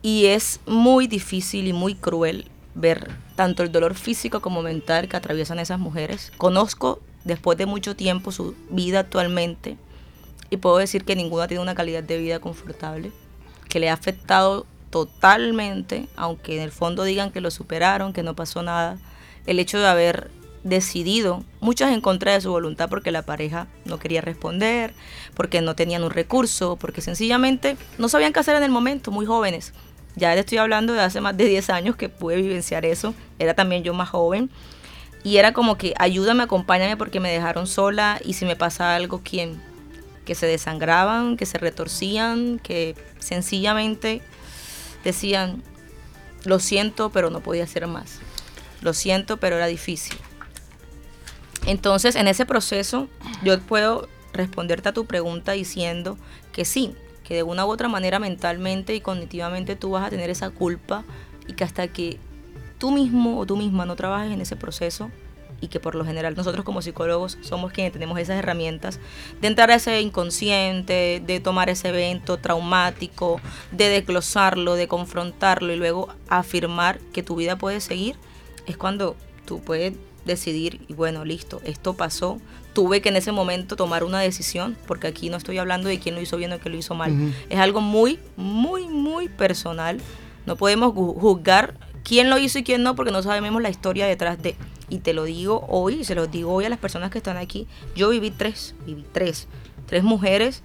Y 0.00 0.26
es 0.26 0.60
muy 0.66 1.06
difícil 1.08 1.66
y 1.66 1.72
muy 1.72 1.94
cruel 1.94 2.46
ver 2.74 3.10
tanto 3.34 3.62
el 3.62 3.72
dolor 3.72 3.94
físico 3.94 4.40
como 4.40 4.62
mental 4.62 5.08
que 5.08 5.16
atraviesan 5.16 5.58
esas 5.58 5.78
mujeres. 5.78 6.32
Conozco 6.38 7.00
después 7.24 7.58
de 7.58 7.66
mucho 7.66 7.96
tiempo 7.96 8.32
su 8.32 8.54
vida 8.70 9.00
actualmente 9.00 9.76
y 10.50 10.56
puedo 10.58 10.78
decir 10.78 11.04
que 11.04 11.16
ninguna 11.16 11.48
tiene 11.48 11.62
una 11.62 11.74
calidad 11.74 12.02
de 12.02 12.18
vida 12.18 12.38
confortable, 12.38 13.10
que 13.68 13.80
le 13.80 13.90
ha 13.90 13.94
afectado 13.94 14.66
totalmente, 14.90 16.08
aunque 16.16 16.56
en 16.56 16.62
el 16.62 16.70
fondo 16.70 17.04
digan 17.04 17.32
que 17.32 17.40
lo 17.40 17.50
superaron, 17.50 18.12
que 18.12 18.22
no 18.22 18.36
pasó 18.36 18.62
nada, 18.62 18.98
el 19.46 19.58
hecho 19.58 19.78
de 19.78 19.86
haber 19.86 20.30
decidido, 20.64 21.44
muchas 21.60 21.92
en 21.92 22.00
contra 22.00 22.32
de 22.32 22.40
su 22.40 22.50
voluntad 22.50 22.88
porque 22.88 23.10
la 23.10 23.22
pareja 23.22 23.66
no 23.84 23.98
quería 23.98 24.20
responder, 24.20 24.94
porque 25.34 25.60
no 25.60 25.74
tenían 25.74 26.04
un 26.04 26.10
recurso, 26.10 26.76
porque 26.76 27.00
sencillamente 27.00 27.76
no 27.98 28.08
sabían 28.08 28.32
qué 28.32 28.40
hacer 28.40 28.56
en 28.56 28.62
el 28.62 28.70
momento, 28.70 29.10
muy 29.10 29.26
jóvenes. 29.26 29.72
Ya 30.14 30.34
le 30.34 30.40
estoy 30.40 30.58
hablando 30.58 30.92
de 30.92 31.00
hace 31.00 31.20
más 31.20 31.36
de 31.36 31.46
10 31.46 31.70
años 31.70 31.96
que 31.96 32.08
pude 32.08 32.36
vivenciar 32.36 32.84
eso, 32.84 33.14
era 33.38 33.54
también 33.54 33.82
yo 33.82 33.94
más 33.94 34.10
joven. 34.10 34.50
Y 35.24 35.36
era 35.36 35.52
como 35.52 35.78
que 35.78 35.94
ayúdame, 35.98 36.42
acompáñame 36.42 36.96
porque 36.96 37.20
me 37.20 37.32
dejaron 37.32 37.66
sola 37.66 38.20
y 38.24 38.34
si 38.34 38.44
me 38.44 38.56
pasa 38.56 38.96
algo, 38.96 39.20
¿quién? 39.22 39.62
Que 40.24 40.34
se 40.34 40.46
desangraban, 40.46 41.36
que 41.36 41.46
se 41.46 41.58
retorcían, 41.58 42.58
que 42.58 42.96
sencillamente 43.20 44.20
decían, 45.04 45.62
lo 46.44 46.58
siento, 46.58 47.10
pero 47.10 47.30
no 47.30 47.40
podía 47.40 47.64
hacer 47.64 47.86
más. 47.86 48.18
Lo 48.80 48.94
siento, 48.94 49.36
pero 49.36 49.56
era 49.56 49.66
difícil. 49.66 50.18
Entonces, 51.66 52.16
en 52.16 52.28
ese 52.28 52.46
proceso, 52.46 53.08
yo 53.42 53.58
puedo 53.60 54.08
responderte 54.32 54.88
a 54.88 54.92
tu 54.92 55.06
pregunta 55.06 55.52
diciendo 55.52 56.18
que 56.52 56.64
sí, 56.64 56.94
que 57.24 57.34
de 57.34 57.42
una 57.42 57.64
u 57.64 57.70
otra 57.70 57.88
manera 57.88 58.18
mentalmente 58.18 58.94
y 58.94 59.00
cognitivamente 59.00 59.76
tú 59.76 59.90
vas 59.90 60.06
a 60.06 60.10
tener 60.10 60.30
esa 60.30 60.50
culpa 60.50 61.04
y 61.46 61.52
que 61.52 61.64
hasta 61.64 61.88
que 61.88 62.18
tú 62.78 62.90
mismo 62.90 63.38
o 63.38 63.46
tú 63.46 63.56
misma 63.56 63.86
no 63.86 63.94
trabajes 63.94 64.32
en 64.32 64.40
ese 64.40 64.56
proceso, 64.56 65.10
y 65.62 65.68
que 65.68 65.80
por 65.80 65.94
lo 65.94 66.04
general 66.04 66.34
nosotros 66.36 66.64
como 66.64 66.82
psicólogos 66.82 67.38
somos 67.40 67.72
quienes 67.72 67.92
tenemos 67.92 68.18
esas 68.18 68.36
herramientas 68.36 68.98
de 69.40 69.46
entrar 69.46 69.70
a 69.70 69.76
ese 69.76 70.00
inconsciente, 70.00 71.22
de 71.24 71.40
tomar 71.40 71.70
ese 71.70 71.88
evento 71.88 72.36
traumático, 72.36 73.40
de 73.70 73.88
desglosarlo, 73.88 74.74
de 74.74 74.88
confrontarlo 74.88 75.72
y 75.72 75.76
luego 75.76 76.08
afirmar 76.28 76.98
que 77.12 77.22
tu 77.22 77.36
vida 77.36 77.56
puede 77.56 77.80
seguir, 77.80 78.16
es 78.66 78.76
cuando 78.76 79.16
tú 79.46 79.60
puedes 79.60 79.94
decidir 80.24 80.80
y 80.88 80.94
bueno, 80.94 81.24
listo, 81.24 81.60
esto 81.64 81.94
pasó, 81.94 82.38
tuve 82.72 83.00
que 83.00 83.08
en 83.08 83.16
ese 83.16 83.32
momento 83.32 83.76
tomar 83.76 84.04
una 84.04 84.20
decisión, 84.20 84.76
porque 84.86 85.06
aquí 85.06 85.30
no 85.30 85.36
estoy 85.36 85.58
hablando 85.58 85.88
de 85.88 85.98
quién 85.98 86.14
lo 86.14 86.20
hizo 86.20 86.36
bien 86.36 86.52
o 86.52 86.58
quién 86.58 86.72
lo 86.72 86.78
hizo 86.78 86.94
mal, 86.94 87.34
es 87.48 87.58
algo 87.58 87.80
muy, 87.80 88.18
muy, 88.36 88.86
muy 88.86 89.28
personal, 89.28 90.00
no 90.46 90.56
podemos 90.56 90.92
juzgar 90.94 91.74
quién 92.02 92.30
lo 92.30 92.38
hizo 92.38 92.58
y 92.58 92.62
quién 92.64 92.82
no, 92.82 92.94
porque 92.94 93.12
no 93.12 93.22
sabemos 93.22 93.62
la 93.62 93.70
historia 93.70 94.06
detrás 94.06 94.42
de. 94.42 94.56
Y 94.88 94.98
te 94.98 95.14
lo 95.14 95.24
digo 95.24 95.64
hoy, 95.68 96.04
se 96.04 96.14
lo 96.14 96.26
digo 96.26 96.52
hoy 96.52 96.64
a 96.64 96.68
las 96.68 96.78
personas 96.78 97.10
que 97.10 97.18
están 97.18 97.36
aquí, 97.36 97.66
yo 97.94 98.10
viví 98.10 98.30
tres, 98.30 98.74
viví 98.84 99.04
tres, 99.12 99.48
tres 99.86 100.02
mujeres 100.02 100.62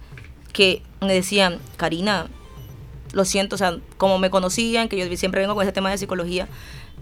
que 0.52 0.82
me 1.00 1.14
decían, 1.14 1.58
Karina, 1.76 2.26
lo 3.12 3.24
siento, 3.24 3.54
o 3.54 3.58
sea, 3.58 3.78
como 3.96 4.18
me 4.18 4.30
conocían, 4.30 4.88
que 4.88 4.98
yo 4.98 5.16
siempre 5.16 5.40
vengo 5.40 5.54
con 5.54 5.62
ese 5.62 5.72
tema 5.72 5.90
de 5.90 5.98
psicología, 5.98 6.48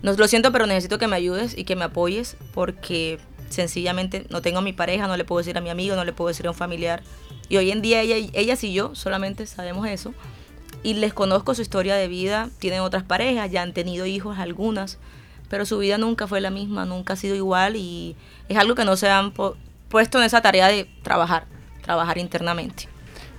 no, 0.06 0.12
lo 0.12 0.28
siento, 0.28 0.52
pero 0.52 0.66
necesito 0.66 0.98
que 0.98 1.08
me 1.08 1.16
ayudes 1.16 1.58
y 1.58 1.64
que 1.64 1.74
me 1.74 1.84
apoyes 1.84 2.36
porque 2.54 3.18
sencillamente 3.48 4.24
no 4.30 4.40
tengo 4.40 4.58
a 4.58 4.62
mi 4.62 4.72
pareja, 4.72 5.08
no 5.08 5.16
le 5.16 5.24
puedo 5.24 5.38
decir 5.38 5.58
a 5.58 5.60
mi 5.60 5.68
amigo, 5.68 5.96
no 5.96 6.04
le 6.04 6.12
puedo 6.12 6.28
decir 6.28 6.46
a 6.46 6.50
un 6.50 6.56
familiar. 6.56 7.02
Y 7.48 7.56
hoy 7.56 7.72
en 7.72 7.82
día 7.82 8.02
ella, 8.02 8.16
ellas 8.32 8.62
y 8.62 8.72
yo 8.72 8.94
solamente 8.94 9.46
sabemos 9.46 9.88
eso. 9.88 10.14
Y 10.84 10.94
les 10.94 11.12
conozco 11.12 11.56
su 11.56 11.62
historia 11.62 11.96
de 11.96 12.06
vida, 12.06 12.50
tienen 12.60 12.82
otras 12.82 13.02
parejas, 13.02 13.50
ya 13.50 13.62
han 13.62 13.72
tenido 13.72 14.06
hijos 14.06 14.38
algunas, 14.38 14.98
pero 15.50 15.66
su 15.66 15.78
vida 15.78 15.98
nunca 15.98 16.28
fue 16.28 16.40
la 16.40 16.50
misma, 16.50 16.84
nunca 16.84 17.14
ha 17.14 17.16
sido 17.16 17.34
igual 17.34 17.74
y 17.74 18.14
es 18.48 18.56
algo 18.58 18.76
que 18.76 18.84
no 18.84 18.96
se 18.96 19.10
han 19.10 19.32
puesto 19.88 20.18
en 20.18 20.24
esa 20.24 20.40
tarea 20.40 20.68
de 20.68 20.88
trabajar, 21.02 21.46
trabajar 21.82 22.18
internamente. 22.18 22.88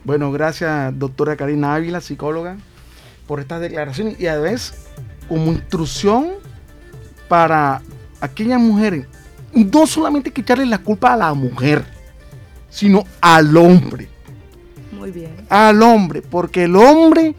Bueno, 0.03 0.33
gracias 0.33 0.99
doctora 0.99 1.37
Karina 1.37 1.75
Ávila, 1.75 2.01
psicóloga, 2.01 2.57
por 3.25 3.39
estas 3.39 3.61
declaraciones 3.61 4.19
y 4.19 4.27
a 4.27 4.37
veces 4.37 4.89
como 5.29 5.51
instrucción 5.51 6.46
para 7.27 7.81
aquellas 8.19 8.59
mujeres, 8.59 9.05
no 9.53 9.87
solamente 9.87 10.31
que 10.31 10.41
echarle 10.41 10.65
la 10.65 10.79
culpa 10.79 11.13
a 11.13 11.17
la 11.17 11.33
mujer, 11.33 11.85
sino 12.69 13.03
al 13.21 13.55
hombre. 13.57 14.09
Muy 14.91 15.11
bien. 15.11 15.35
Al 15.49 15.81
hombre, 15.81 16.21
porque 16.21 16.63
el 16.63 16.75
hombre 16.75 17.35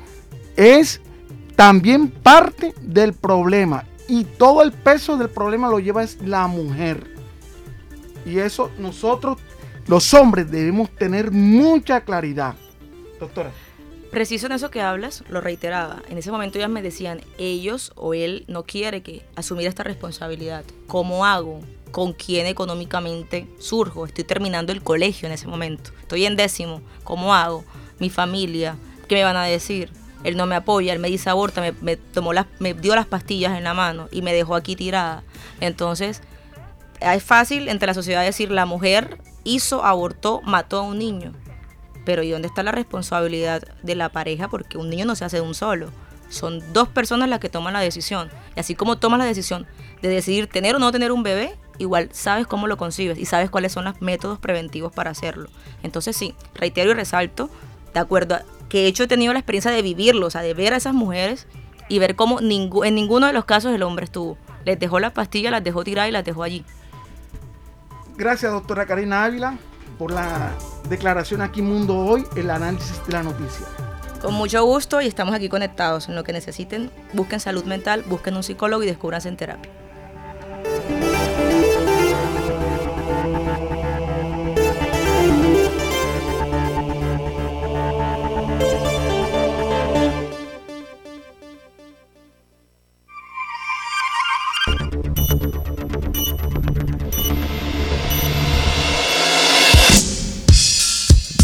es 0.56 1.00
también 1.56 2.08
parte 2.08 2.74
del 2.80 3.12
problema 3.12 3.84
y 4.08 4.24
todo 4.24 4.62
el 4.62 4.72
peso 4.72 5.16
del 5.16 5.28
problema 5.28 5.68
lo 5.68 5.78
lleva 5.78 6.02
es 6.02 6.18
la 6.22 6.46
mujer. 6.46 7.14
Y 8.24 8.38
eso 8.38 8.70
nosotros, 8.78 9.38
los 9.86 10.12
hombres, 10.14 10.50
debemos 10.50 10.90
tener 10.90 11.30
mucha 11.30 12.00
claridad. 12.00 12.54
Doctora. 13.20 13.50
Preciso 14.10 14.46
en 14.46 14.52
eso 14.52 14.70
que 14.70 14.80
hablas, 14.80 15.22
lo 15.28 15.42
reiteraba. 15.42 16.02
En 16.08 16.16
ese 16.16 16.30
momento 16.30 16.58
ellas 16.58 16.70
me 16.70 16.80
decían, 16.80 17.20
ellos 17.36 17.92
o 17.94 18.14
él 18.14 18.44
no 18.48 18.64
quiere 18.64 19.02
que 19.02 19.22
asumir 19.36 19.66
esta 19.66 19.82
responsabilidad. 19.82 20.64
¿Cómo 20.86 21.26
hago? 21.26 21.60
¿Con 21.90 22.14
quién 22.14 22.46
económicamente 22.46 23.46
surjo? 23.58 24.06
Estoy 24.06 24.24
terminando 24.24 24.72
el 24.72 24.82
colegio 24.82 25.26
en 25.26 25.32
ese 25.32 25.46
momento. 25.46 25.90
Estoy 26.00 26.24
en 26.24 26.36
décimo. 26.36 26.80
¿Cómo 27.04 27.34
hago? 27.34 27.64
Mi 27.98 28.08
familia. 28.08 28.76
¿Qué 29.08 29.14
me 29.14 29.24
van 29.24 29.36
a 29.36 29.44
decir? 29.44 29.90
Él 30.24 30.36
no 30.36 30.46
me 30.46 30.56
apoya, 30.56 30.92
él 30.92 30.98
me 30.98 31.08
dice 31.08 31.30
aborta, 31.30 31.62
me, 31.80 31.96
tomó 31.96 32.32
las, 32.32 32.46
me 32.58 32.74
dio 32.74 32.96
las 32.96 33.06
pastillas 33.06 33.56
en 33.56 33.62
la 33.62 33.72
mano 33.72 34.08
y 34.10 34.22
me 34.22 34.32
dejó 34.32 34.56
aquí 34.56 34.74
tirada. 34.74 35.22
Entonces, 35.60 36.22
es 37.00 37.22
fácil 37.22 37.68
entre 37.68 37.86
la 37.86 37.94
sociedad 37.94 38.24
decir 38.24 38.50
la 38.50 38.66
mujer 38.66 39.18
hizo, 39.44 39.84
abortó, 39.84 40.40
mató 40.42 40.78
a 40.78 40.82
un 40.82 40.98
niño 40.98 41.34
pero 42.08 42.22
¿y 42.22 42.30
dónde 42.30 42.48
está 42.48 42.62
la 42.62 42.72
responsabilidad 42.72 43.62
de 43.82 43.94
la 43.94 44.08
pareja? 44.08 44.48
Porque 44.48 44.78
un 44.78 44.88
niño 44.88 45.04
no 45.04 45.14
se 45.14 45.26
hace 45.26 45.36
de 45.36 45.42
un 45.42 45.54
solo. 45.54 45.90
Son 46.30 46.62
dos 46.72 46.88
personas 46.88 47.28
las 47.28 47.38
que 47.38 47.50
toman 47.50 47.74
la 47.74 47.80
decisión. 47.80 48.30
Y 48.56 48.60
así 48.60 48.74
como 48.74 48.96
tomas 48.96 49.18
la 49.18 49.26
decisión 49.26 49.66
de 50.00 50.08
decidir 50.08 50.46
tener 50.46 50.74
o 50.74 50.78
no 50.78 50.90
tener 50.90 51.12
un 51.12 51.22
bebé, 51.22 51.54
igual 51.76 52.08
sabes 52.12 52.46
cómo 52.46 52.66
lo 52.66 52.78
concibes 52.78 53.18
y 53.18 53.26
sabes 53.26 53.50
cuáles 53.50 53.72
son 53.72 53.84
los 53.84 54.00
métodos 54.00 54.38
preventivos 54.38 54.90
para 54.90 55.10
hacerlo. 55.10 55.50
Entonces 55.82 56.16
sí, 56.16 56.34
reitero 56.54 56.92
y 56.92 56.94
resalto, 56.94 57.50
de 57.92 58.00
acuerdo 58.00 58.36
a 58.36 58.42
que 58.70 58.86
hecho 58.86 59.02
he 59.02 59.06
tenido 59.06 59.34
la 59.34 59.40
experiencia 59.40 59.70
de 59.70 59.82
vivirlo, 59.82 60.28
o 60.28 60.30
sea, 60.30 60.40
de 60.40 60.54
ver 60.54 60.72
a 60.72 60.78
esas 60.78 60.94
mujeres 60.94 61.46
y 61.90 61.98
ver 61.98 62.16
cómo 62.16 62.40
en 62.40 62.94
ninguno 62.94 63.26
de 63.26 63.34
los 63.34 63.44
casos 63.44 63.74
el 63.74 63.82
hombre 63.82 64.06
estuvo. 64.06 64.38
Les 64.64 64.78
dejó 64.78 64.98
las 64.98 65.12
pastillas, 65.12 65.52
las 65.52 65.62
dejó 65.62 65.84
tiradas 65.84 66.08
y 66.08 66.12
las 66.12 66.24
dejó 66.24 66.42
allí. 66.42 66.64
Gracias, 68.16 68.50
doctora 68.50 68.86
Karina 68.86 69.24
Ávila 69.24 69.58
por 69.98 70.12
la 70.12 70.52
declaración 70.88 71.42
aquí 71.42 71.60
Mundo 71.60 71.98
Hoy, 71.98 72.24
el 72.36 72.50
análisis 72.50 73.04
de 73.06 73.12
la 73.12 73.22
noticia. 73.22 73.66
Con 74.22 74.34
mucho 74.34 74.64
gusto 74.64 75.00
y 75.00 75.06
estamos 75.06 75.34
aquí 75.34 75.48
conectados. 75.48 76.08
En 76.08 76.14
lo 76.14 76.24
que 76.24 76.32
necesiten, 76.32 76.90
busquen 77.12 77.40
salud 77.40 77.64
mental, 77.64 78.04
busquen 78.06 78.36
un 78.36 78.42
psicólogo 78.42 78.82
y 78.82 78.86
descubranse 78.86 79.28
en 79.28 79.36
terapia. 79.36 79.70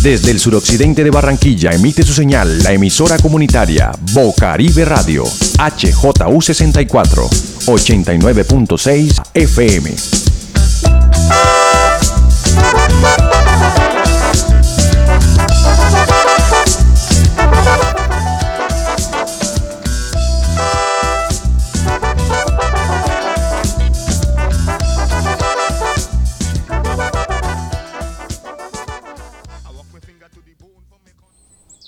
Desde 0.04 0.32
el 0.32 0.38
suroccidente 0.38 1.02
de 1.02 1.10
Barranquilla 1.10 1.70
emite 1.70 2.02
su 2.02 2.12
señal 2.12 2.62
la 2.62 2.72
emisora 2.72 3.16
comunitaria 3.16 3.90
Bocaribe 4.12 4.84
Radio, 4.84 5.24
HJU64, 5.24 7.26
89.6 7.64 9.22
FM. 9.32 10.23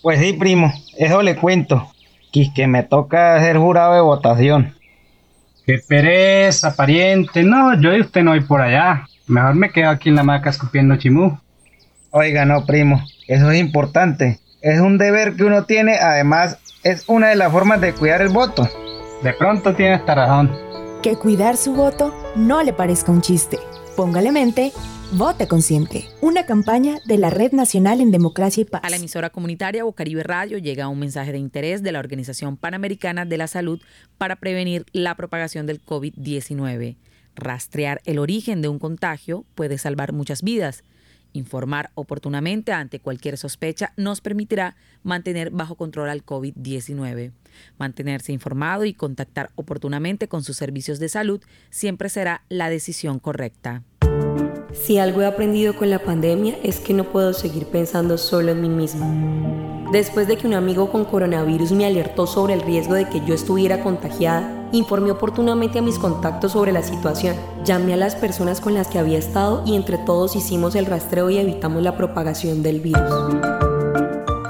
Pues 0.06 0.20
sí, 0.20 0.34
primo, 0.34 0.72
eso 0.98 1.20
le 1.20 1.34
cuento. 1.34 1.90
Que 2.54 2.68
me 2.68 2.84
toca 2.84 3.34
hacer 3.34 3.56
jurado 3.56 3.94
de 3.94 4.00
votación. 4.00 4.76
Qué 5.66 5.80
pereza, 5.80 6.76
pariente. 6.76 7.42
No, 7.42 7.74
yo 7.80 7.92
y 7.92 8.02
usted 8.02 8.22
no 8.22 8.30
voy 8.30 8.42
por 8.42 8.60
allá. 8.60 9.08
Mejor 9.26 9.56
me 9.56 9.70
quedo 9.70 9.90
aquí 9.90 10.10
en 10.10 10.14
la 10.14 10.22
maca 10.22 10.50
escupiendo 10.50 10.94
chimú. 10.94 11.36
Oiga, 12.12 12.44
no, 12.44 12.64
primo. 12.64 13.02
Eso 13.26 13.50
es 13.50 13.58
importante. 13.58 14.38
Es 14.60 14.78
un 14.78 14.96
deber 14.96 15.34
que 15.34 15.42
uno 15.42 15.64
tiene. 15.64 15.96
Además, 15.96 16.58
es 16.84 17.08
una 17.08 17.30
de 17.30 17.34
las 17.34 17.50
formas 17.50 17.80
de 17.80 17.92
cuidar 17.92 18.22
el 18.22 18.28
voto. 18.28 18.62
De 19.24 19.32
pronto 19.32 19.74
tiene 19.74 19.96
esta 19.96 20.14
razón. 20.14 20.56
Que 21.02 21.16
cuidar 21.16 21.56
su 21.56 21.74
voto 21.74 22.14
no 22.36 22.62
le 22.62 22.72
parezca 22.72 23.10
un 23.10 23.22
chiste. 23.22 23.58
Póngale 23.96 24.30
mente 24.30 24.70
Vote 25.12 25.46
Consciente, 25.46 26.08
una 26.20 26.46
campaña 26.46 26.98
de 27.06 27.16
la 27.16 27.30
Red 27.30 27.52
Nacional 27.52 28.00
en 28.00 28.10
Democracia 28.10 28.62
y 28.62 28.64
Paz. 28.64 28.82
A 28.84 28.90
la 28.90 28.96
emisora 28.96 29.30
comunitaria 29.30 29.84
Bocaribe 29.84 30.24
Radio 30.24 30.58
llega 30.58 30.88
un 30.88 30.98
mensaje 30.98 31.30
de 31.30 31.38
interés 31.38 31.84
de 31.84 31.92
la 31.92 32.00
Organización 32.00 32.56
Panamericana 32.56 33.24
de 33.24 33.38
la 33.38 33.46
Salud 33.46 33.80
para 34.18 34.36
prevenir 34.36 34.84
la 34.92 35.14
propagación 35.14 35.64
del 35.64 35.80
COVID-19. 35.80 36.96
Rastrear 37.36 38.02
el 38.04 38.18
origen 38.18 38.62
de 38.62 38.68
un 38.68 38.80
contagio 38.80 39.44
puede 39.54 39.78
salvar 39.78 40.12
muchas 40.12 40.42
vidas. 40.42 40.82
Informar 41.32 41.90
oportunamente 41.94 42.72
ante 42.72 42.98
cualquier 42.98 43.38
sospecha 43.38 43.92
nos 43.96 44.20
permitirá 44.20 44.74
mantener 45.04 45.50
bajo 45.50 45.76
control 45.76 46.10
al 46.10 46.24
COVID-19. 46.24 47.30
Mantenerse 47.78 48.32
informado 48.32 48.84
y 48.84 48.92
contactar 48.92 49.50
oportunamente 49.54 50.26
con 50.26 50.42
sus 50.42 50.56
servicios 50.56 50.98
de 50.98 51.08
salud 51.08 51.40
siempre 51.70 52.08
será 52.08 52.42
la 52.48 52.70
decisión 52.70 53.20
correcta. 53.20 53.84
Si 54.72 54.98
algo 54.98 55.22
he 55.22 55.26
aprendido 55.26 55.74
con 55.74 55.90
la 55.90 55.98
pandemia 55.98 56.56
es 56.62 56.78
que 56.78 56.94
no 56.94 57.04
puedo 57.04 57.32
seguir 57.32 57.66
pensando 57.66 58.18
solo 58.18 58.52
en 58.52 58.60
mí 58.60 58.68
misma. 58.68 59.06
Después 59.90 60.28
de 60.28 60.36
que 60.36 60.46
un 60.46 60.54
amigo 60.54 60.90
con 60.90 61.04
coronavirus 61.04 61.72
me 61.72 61.86
alertó 61.86 62.26
sobre 62.26 62.54
el 62.54 62.60
riesgo 62.60 62.94
de 62.94 63.08
que 63.08 63.24
yo 63.24 63.34
estuviera 63.34 63.82
contagiada, 63.82 64.68
informé 64.72 65.10
oportunamente 65.10 65.78
a 65.78 65.82
mis 65.82 65.98
contactos 65.98 66.52
sobre 66.52 66.72
la 66.72 66.82
situación, 66.82 67.36
llamé 67.64 67.94
a 67.94 67.96
las 67.96 68.16
personas 68.16 68.60
con 68.60 68.74
las 68.74 68.88
que 68.88 68.98
había 68.98 69.18
estado 69.18 69.62
y 69.64 69.76
entre 69.76 69.98
todos 69.98 70.36
hicimos 70.36 70.74
el 70.74 70.86
rastreo 70.86 71.30
y 71.30 71.38
evitamos 71.38 71.82
la 71.82 71.96
propagación 71.96 72.62
del 72.62 72.80
virus. 72.80 73.10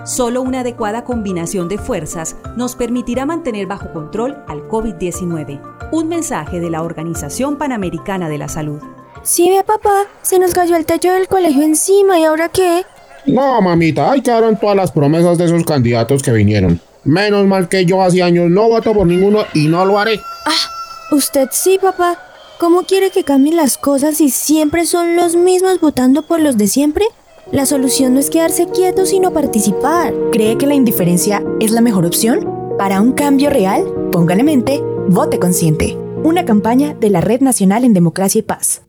Solo 0.05 0.41
una 0.41 0.61
adecuada 0.61 1.05
combinación 1.05 1.69
de 1.69 1.79
fuerzas 1.79 2.37
nos 2.57 2.77
permitirá 2.77 3.27
mantener 3.27 3.67
bajo 3.67 3.93
control 3.93 4.37
al 4.47 4.69
COVID-19. 4.69 5.61
Un 5.93 6.09
mensaje 6.09 6.61
de 6.61 6.71
la 6.71 6.83
Organización 6.83 7.57
Panamericana 7.57 8.29
de 8.29 8.39
la 8.39 8.49
Salud. 8.49 8.81
Sí, 9.27 9.51
ve 9.51 9.65
papá, 9.65 10.07
se 10.23 10.39
nos 10.39 10.55
cayó 10.55 10.77
el 10.77 10.87
techo 10.87 11.13
del 11.13 11.27
colegio 11.27 11.65
encima 11.65 12.17
y 12.17 12.23
ahora 12.23 12.49
qué? 12.49 12.85
No, 13.27 13.61
mamita, 13.61 14.13
ahí 14.13 14.23
quedaron 14.23 14.57
todas 14.57 14.77
las 14.77 14.93
promesas 14.93 15.37
de 15.37 15.47
esos 15.47 15.65
candidatos 15.65 16.23
que 16.23 16.31
vinieron. 16.31 16.81
Menos 17.03 17.45
mal 17.45 17.69
que 17.69 17.85
yo 17.85 18.01
hace 18.03 18.23
años 18.23 18.49
no 18.49 18.69
voto 18.69 18.95
por 18.95 19.05
ninguno 19.05 19.41
y 19.53 19.67
no 19.67 19.85
lo 19.85 19.99
haré. 19.99 20.21
Ah, 20.47 21.11
usted 21.11 21.49
sí, 21.51 21.77
papá. 21.83 22.17
¿Cómo 22.61 22.85
quiere 22.85 23.11
que 23.11 23.25
cambien 23.25 23.57
las 23.57 23.79
cosas 23.79 24.19
si 24.19 24.31
siempre 24.31 24.87
son 24.87 25.17
los 25.17 25.35
mismos 25.35 25.81
votando 25.81 26.23
por 26.23 26.39
los 26.39 26.57
de 26.57 26.69
siempre? 26.69 27.05
La 27.51 27.67
solución 27.67 28.15
no 28.15 28.21
es 28.21 28.31
quedarse 28.31 28.69
quieto, 28.69 29.07
sino 29.07 29.33
participar. 29.33 30.15
¿Cree 30.31 30.57
que 30.57 30.69
la 30.69 30.75
indiferencia 30.75 31.43
es 31.59 31.73
la 31.73 31.81
mejor 31.81 32.07
opción? 32.07 32.49
Para 32.79 33.01
un 33.01 33.13
cambio 33.13 33.51
real, 33.51 33.85
póngale 34.13 34.45
mente, 34.45 34.81
vote 35.09 35.41
consciente. 35.41 35.99
Una 36.23 36.45
campaña 36.45 36.95
de 36.95 37.11
la 37.11 37.21
Red 37.21 37.41
Nacional 37.41 37.85
en 37.85 37.93
Democracia 37.93 38.39
y 38.39 38.43
Paz. 38.43 38.86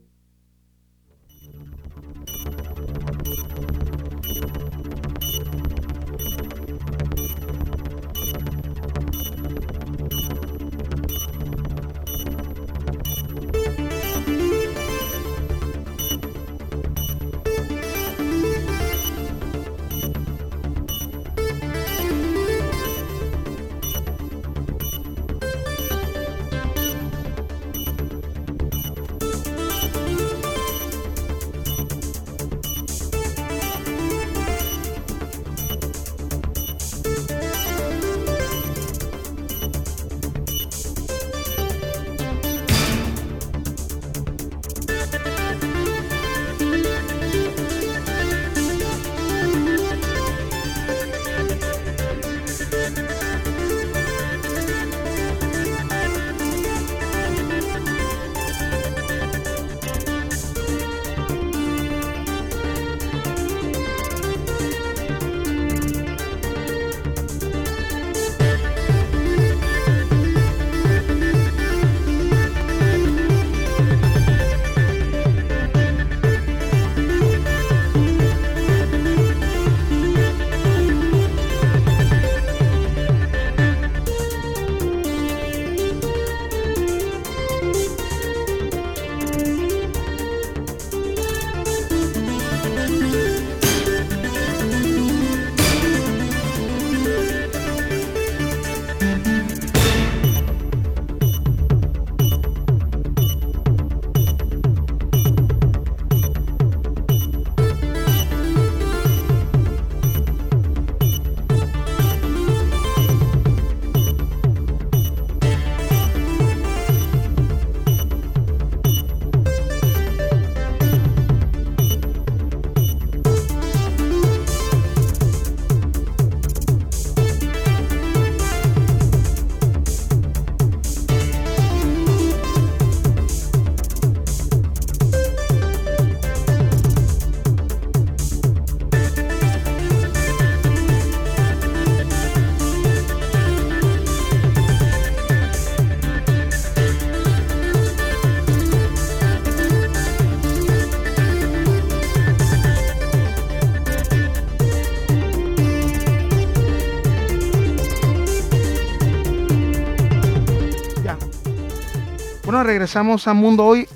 Regresamos 162.78 163.26
a 163.26 163.34
Mundo 163.34 163.64
Hoy, 163.64 163.88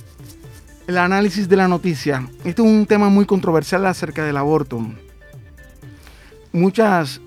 el 0.88 0.99
análisis 0.99 1.49
de 1.49 1.55
la 1.55 1.68
noticia. 1.68 2.29
Este 2.38 2.62
es 2.62 2.68
un 2.68 2.85
tema 2.85 3.09
muy 3.11 3.27
controversial 3.27 3.87
acerca 3.87 4.25
del 4.25 4.37
aborto. 4.37 4.85
Muchas, 6.53 7.21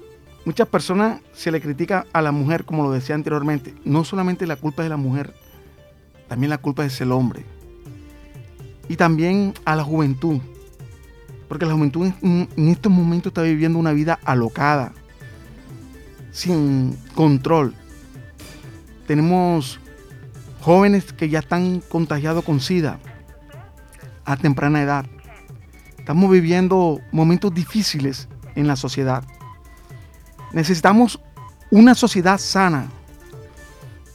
muchas 0.44 0.68
personas 0.68 1.22
se 1.32 1.52
le 1.52 1.62
critica 1.62 2.08
a 2.12 2.22
la 2.22 2.34
mujer, 2.34 2.65
como 2.65 2.84
lo 2.84 2.91
decía 2.91 3.15
anteriormente. 3.15 3.74
No 3.86 4.04
solamente 4.04 4.46
la 4.46 4.58
culpa 4.58 4.82
es 4.82 4.88
de 4.88 4.89
la 4.89 4.98
mujer, 4.98 5.34
también 6.28 6.50
la 6.50 6.58
culpa 6.58 6.84
es 6.84 7.00
el 7.00 7.13
hombre. 7.13 7.46
Y 8.89 8.98
también 8.98 9.54
a 9.63 9.78
la 9.78 9.84
juventud. 9.86 10.41
Porque 11.48 11.65
la 11.65 11.74
juventud 11.74 12.12
en, 12.22 12.50
estos 12.68 12.91
momentos 12.91 13.30
está 13.30 13.44
viviendo 13.44 13.80
una 13.80 13.94
vida 13.94 14.20
alocada, 14.26 14.91
sin 16.34 16.98
control. 17.15 17.74
Tenemos 19.08 19.80
jóvenes 20.65 21.13
que 21.13 21.30
ya 21.30 21.39
están 21.39 21.80
contagiados 21.80 22.43
con 22.43 22.60
SIDA 22.60 22.97
a 24.25 24.36
temprana 24.36 24.82
edad. 24.82 25.06
Estamos 25.99 26.32
viviendo 26.32 26.99
momentos 27.12 27.54
difíciles 27.54 28.28
en 28.56 28.65
la 28.65 28.75
sociedad. 28.75 29.23
Necesitamos 30.54 31.21
una 31.69 31.93
sociedad 31.93 32.39
sana. 32.39 32.88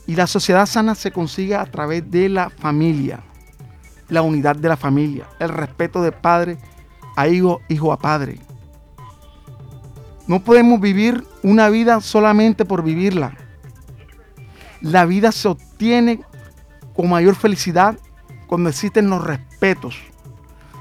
Y 0.05 0.15
la 0.15 0.27
sociedad 0.27 0.65
sana 0.65 0.93
se 0.93 1.11
consigue 1.11 1.55
a 1.55 1.65
través 1.65 2.11
de 2.11 2.27
la 2.27 2.49
familia, 2.49 3.21
la 4.09 4.21
unidad 4.21 4.57
de 4.57 4.67
la 4.67 4.75
familia, 4.75 5.27
el 5.39 5.47
respeto 5.47 6.01
de 6.01 6.11
padre 6.11 6.57
a 7.15 7.29
hijo, 7.29 7.61
hijo 7.69 7.93
a 7.93 7.97
padre. 7.97 8.39
No 10.27 10.43
podemos 10.43 10.81
vivir 10.81 11.23
una 11.43 11.69
vida 11.69 12.01
solamente 12.01 12.65
por 12.65 12.83
vivirla. 12.83 13.37
La 14.81 15.05
vida 15.05 15.31
se 15.31 15.47
obtiene 15.47 16.25
con 16.95 17.09
mayor 17.09 17.35
felicidad 17.35 17.97
cuando 18.47 18.69
existen 18.69 19.09
los 19.09 19.23
respetos. 19.23 19.97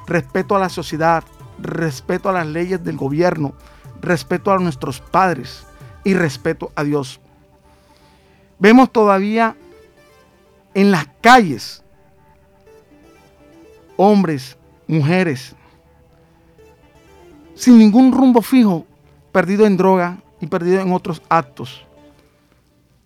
Respeto 0.07 0.57
a 0.57 0.59
la 0.59 0.69
sociedad, 0.69 1.23
respeto 1.59 2.29
a 2.29 2.33
las 2.33 2.47
leyes 2.47 2.83
del 2.83 2.97
gobierno, 2.97 3.55
respeto 4.01 4.51
a 4.53 4.59
nuestros 4.59 5.01
padres 5.01 5.67
y 6.05 6.15
respeto 6.15 6.73
a 6.75 6.85
Dios. 6.85 7.21
Vemos 8.59 8.91
todavía 8.91 9.57
en 10.75 10.91
las 10.91 11.07
calles 11.21 11.83
hombres, 13.97 14.57
mujeres, 14.87 15.55
sin 17.55 17.79
ningún 17.79 18.13
rumbo 18.13 18.41
fijo, 18.41 18.87
perdido 19.31 19.67
en 19.67 19.77
droga 19.77 20.23
y 20.41 20.47
perdido 20.47 20.81
en 20.81 20.93
otros 20.93 21.21
actos. 21.29 21.85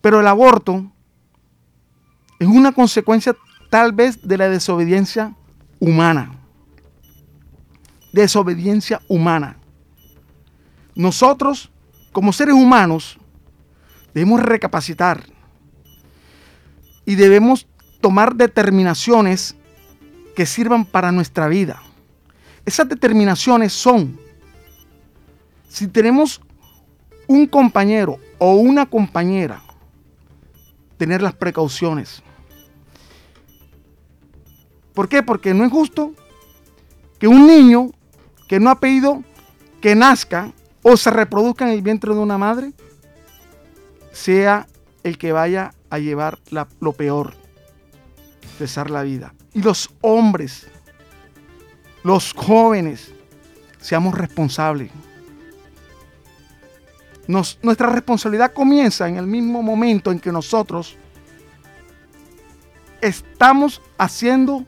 Pero 0.01 0.21
el 0.21 0.27
aborto 0.29 0.85
es 2.45 2.51
una 2.51 2.73
consecuencia 2.73 3.35
tal 3.71 3.93
vez 3.93 4.21
de 4.23 4.39
la 4.39 4.49
desobediencia 4.49 5.35
humana. 5.81 6.33
Desobediencia 8.13 9.01
humana. 9.09 9.57
Nosotros, 10.95 11.71
como 12.13 12.33
seres 12.33 12.55
humanos, 12.55 13.19
debemos 14.13 14.41
recapacitar 14.41 15.25
y 17.05 17.17
debemos 17.17 17.67
tomar 18.01 18.35
determinaciones 18.37 19.57
que 20.37 20.47
sirvan 20.47 20.85
para 20.85 21.11
nuestra 21.11 21.49
vida. 21.49 21.83
Esas 22.65 22.89
determinaciones 22.89 23.73
son, 23.73 24.19
si 25.69 25.89
tenemos 25.89 26.41
un 27.27 27.47
compañero 27.47 28.19
o 28.39 28.55
una 28.55 28.87
compañera, 28.87 29.63
tener 30.97 31.23
las 31.23 31.35
precauciones. 31.35 32.23
¿Por 34.95 35.09
qué? 35.09 35.23
Porque 35.23 35.53
no 35.53 35.65
es 35.65 35.73
justo 35.73 36.13
que 37.19 37.27
un 37.29 37.47
niño 37.47 37.91
que 38.49 38.61
no 38.61 38.71
ha 38.71 38.79
pedido 38.79 39.23
que 39.81 39.95
nazca 39.95 40.53
o 40.83 40.97
se 40.97 41.11
reproduzca 41.11 41.67
en 41.67 41.73
el 41.73 41.83
vientre 41.83 42.15
de 42.15 42.21
una 42.21 42.39
madre 42.39 42.73
sea 44.13 44.67
el 45.03 45.19
que 45.19 45.33
vaya 45.33 45.75
a 45.91 45.99
llevar 45.99 46.39
lo 46.81 46.93
peor, 46.93 47.35
cesar 48.57 48.91
la 48.91 49.03
vida. 49.03 49.35
Y 49.53 49.63
los 49.63 49.91
hombres, 50.01 50.67
los 52.03 52.33
jóvenes, 52.33 53.13
seamos 53.81 54.15
responsables. 54.15 54.91
nuestra 57.27 57.89
responsabilidad 57.89 58.53
comienza 58.53 59.09
en 59.09 59.17
el 59.17 59.27
mismo 59.27 59.63
momento 59.63 60.13
en 60.13 60.21
que 60.21 60.31
nosotros 60.31 60.97
estamos 63.01 63.83
haciendo 63.99 64.65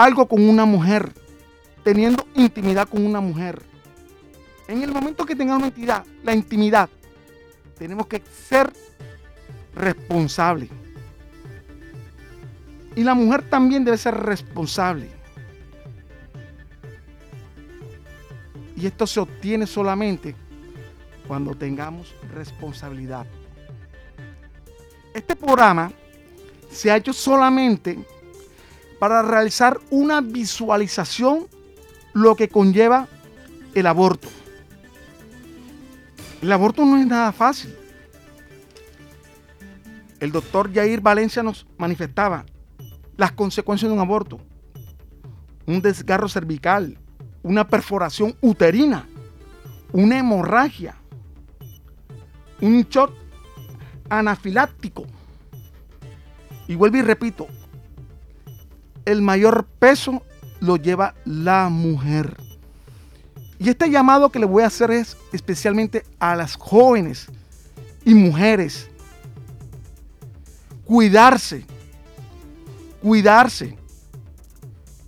algo 0.00 0.26
con 0.26 0.48
una 0.48 0.64
mujer, 0.64 1.12
teniendo 1.84 2.26
intimidad 2.34 2.88
con 2.88 3.04
una 3.04 3.20
mujer. 3.20 3.60
En 4.66 4.82
el 4.82 4.90
momento 4.90 5.26
que 5.26 5.36
tengamos 5.36 5.68
intimidad, 5.68 6.06
la 6.22 6.32
intimidad, 6.32 6.88
tenemos 7.76 8.06
que 8.06 8.22
ser 8.48 8.72
responsables. 9.74 10.70
Y 12.96 13.04
la 13.04 13.12
mujer 13.12 13.42
también 13.50 13.84
debe 13.84 13.98
ser 13.98 14.14
responsable. 14.14 15.10
Y 18.76 18.86
esto 18.86 19.06
se 19.06 19.20
obtiene 19.20 19.66
solamente 19.66 20.34
cuando 21.28 21.54
tengamos 21.54 22.14
responsabilidad. 22.32 23.26
Este 25.12 25.36
programa 25.36 25.92
se 26.70 26.90
ha 26.90 26.96
hecho 26.96 27.12
solamente 27.12 27.98
para 29.00 29.22
realizar 29.22 29.80
una 29.90 30.20
visualización 30.20 31.48
lo 32.12 32.36
que 32.36 32.50
conlleva 32.50 33.08
el 33.74 33.86
aborto. 33.86 34.28
El 36.42 36.52
aborto 36.52 36.84
no 36.84 36.98
es 36.98 37.06
nada 37.06 37.32
fácil. 37.32 37.74
El 40.20 40.30
doctor 40.32 40.72
Jair 40.72 41.00
Valencia 41.00 41.42
nos 41.42 41.66
manifestaba 41.78 42.44
las 43.16 43.32
consecuencias 43.32 43.88
de 43.88 43.94
un 43.94 44.00
aborto. 44.00 44.38
Un 45.64 45.80
desgarro 45.80 46.28
cervical, 46.28 46.98
una 47.42 47.66
perforación 47.66 48.36
uterina, 48.42 49.08
una 49.92 50.18
hemorragia, 50.18 50.94
un 52.60 52.82
shock 52.82 53.12
anafiláctico. 54.10 55.06
Y 56.68 56.74
vuelvo 56.74 56.98
y 56.98 57.02
repito, 57.02 57.48
el 59.10 59.22
mayor 59.22 59.66
peso 59.78 60.22
lo 60.60 60.76
lleva 60.76 61.14
la 61.24 61.68
mujer. 61.68 62.36
Y 63.58 63.68
este 63.68 63.90
llamado 63.90 64.30
que 64.30 64.38
le 64.38 64.46
voy 64.46 64.62
a 64.62 64.68
hacer 64.68 64.90
es 64.90 65.16
especialmente 65.32 66.04
a 66.18 66.36
las 66.36 66.54
jóvenes 66.54 67.26
y 68.04 68.14
mujeres. 68.14 68.88
Cuidarse. 70.84 71.66
Cuidarse 73.02 73.76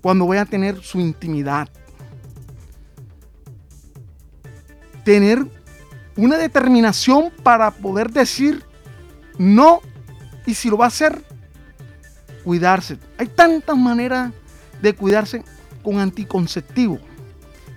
cuando 0.00 0.26
vayan 0.26 0.46
a 0.46 0.50
tener 0.50 0.82
su 0.82 0.98
intimidad. 1.00 1.68
Tener 5.04 5.46
una 6.16 6.36
determinación 6.36 7.32
para 7.42 7.70
poder 7.70 8.10
decir 8.10 8.64
no 9.38 9.80
y 10.44 10.54
si 10.54 10.68
lo 10.68 10.76
va 10.76 10.86
a 10.86 10.88
hacer, 10.88 11.22
cuidarse. 12.44 12.98
Hay 13.22 13.28
tantas 13.28 13.76
maneras 13.76 14.32
de 14.80 14.94
cuidarse 14.94 15.44
con 15.84 16.00
anticonceptivo. 16.00 16.98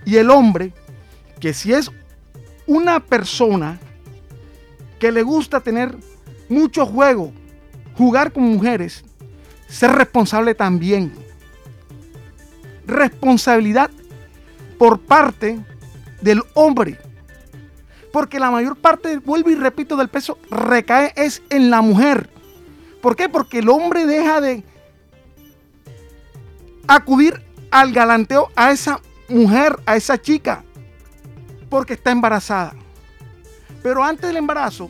Y 0.03 0.15
el 0.15 0.31
hombre, 0.31 0.73
que 1.39 1.53
si 1.53 1.71
es 1.71 1.91
una 2.65 2.99
persona 2.99 3.79
que 4.97 5.11
le 5.11 5.21
gusta 5.21 5.59
tener 5.59 5.95
mucho 6.49 6.87
juego, 6.87 7.31
jugar 7.95 8.33
con 8.33 8.41
mujeres, 8.41 9.05
ser 9.67 9.91
responsable 9.91 10.55
también. 10.55 11.13
Responsabilidad 12.87 13.91
por 14.79 14.99
parte 14.99 15.63
del 16.21 16.41
hombre. 16.55 16.97
Porque 18.11 18.39
la 18.39 18.49
mayor 18.49 18.77
parte, 18.77 19.19
vuelvo 19.19 19.51
y 19.51 19.55
repito, 19.55 19.95
del 19.95 20.09
peso 20.09 20.39
recae 20.49 21.13
es 21.15 21.43
en 21.51 21.69
la 21.69 21.81
mujer. 21.81 22.31
¿Por 22.99 23.15
qué? 23.15 23.29
Porque 23.29 23.59
el 23.59 23.69
hombre 23.69 24.07
deja 24.07 24.41
de 24.41 24.63
acudir 26.87 27.43
al 27.71 27.91
galanteo 27.91 28.49
a 28.55 28.71
esa 28.71 28.99
mujer, 29.29 29.79
a 29.85 29.95
esa 29.95 30.21
chica, 30.21 30.63
porque 31.69 31.93
está 31.93 32.11
embarazada. 32.11 32.73
Pero 33.83 34.03
antes 34.03 34.27
del 34.27 34.37
embarazo, 34.37 34.89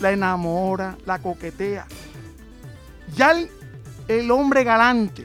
la 0.00 0.12
enamora, 0.12 0.96
la 1.06 1.18
coquetea. 1.18 1.86
Ya 3.14 3.34
el, 4.08 4.30
hombre 4.30 4.64
galante, 4.64 5.24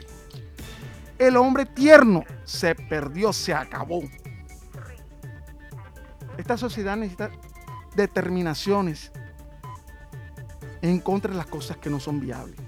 el 1.18 1.36
hombre 1.36 1.66
tierno, 1.66 2.24
se 2.44 2.74
perdió, 2.74 3.32
se 3.32 3.54
acabó. 3.54 4.00
Esta 6.36 6.56
sociedad 6.56 6.96
necesita 6.96 7.30
determinaciones 7.94 9.12
en 10.82 10.98
contra 11.00 11.30
de 11.30 11.36
las 11.36 11.46
cosas 11.46 11.76
que 11.76 11.88
no 11.90 12.00
son 12.00 12.20
viables. 12.20 12.58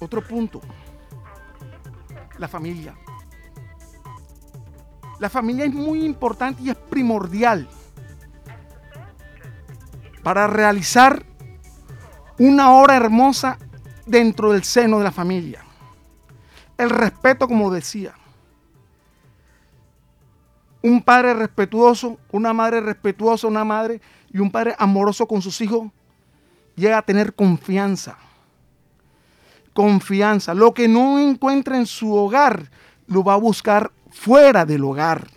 Otro 0.00 0.22
punto, 0.22 0.60
la 2.38 2.48
familia. 2.48 2.94
La 5.18 5.28
familia 5.28 5.64
es 5.64 5.74
muy 5.74 6.04
importante 6.04 6.62
y 6.62 6.70
es 6.70 6.76
primordial 6.76 7.68
para 10.22 10.46
realizar 10.46 11.24
una 12.38 12.72
hora 12.72 12.96
hermosa 12.96 13.58
dentro 14.06 14.52
del 14.52 14.62
seno 14.62 14.98
de 14.98 15.04
la 15.04 15.10
familia. 15.10 15.64
El 16.76 16.90
respeto, 16.90 17.48
como 17.48 17.70
decía. 17.70 18.14
Un 20.80 21.02
padre 21.02 21.34
respetuoso, 21.34 22.18
una 22.30 22.52
madre 22.52 22.80
respetuosa, 22.80 23.48
una 23.48 23.64
madre 23.64 24.00
y 24.32 24.38
un 24.38 24.50
padre 24.50 24.76
amoroso 24.78 25.26
con 25.26 25.42
sus 25.42 25.60
hijos 25.60 25.90
llega 26.76 26.98
a 26.98 27.02
tener 27.02 27.34
confianza. 27.34 28.16
Confianza. 29.78 30.54
Lo 30.54 30.74
que 30.74 30.88
no 30.88 31.20
encuentra 31.20 31.76
en 31.76 31.86
su 31.86 32.12
hogar, 32.12 32.68
lo 33.06 33.22
va 33.22 33.34
a 33.34 33.36
buscar 33.36 33.92
fuera 34.10 34.66
del 34.66 34.82
hogar. 34.82 35.28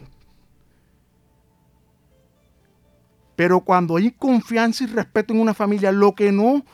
Pero 3.36 3.62
cuando 3.62 3.98
hay 3.98 4.10
confianza 4.10 4.84
y 4.84 4.88
respeto 4.88 5.32
en 5.32 5.42
una 5.42 5.54
familia, 5.54 5.92
lo 5.92 6.16
que 6.16 6.32
no 6.32 6.66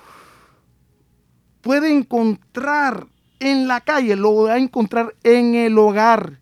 puede 1.59 1.91
encontrar 1.91 3.07
en 3.37 3.67
la 3.67 3.81
calle, 3.81 4.15
lo 4.15 4.43
va 4.43 4.53
a 4.53 4.57
encontrar 4.59 5.13
en 5.23 5.53
el 5.55 5.77
hogar. 5.77 6.39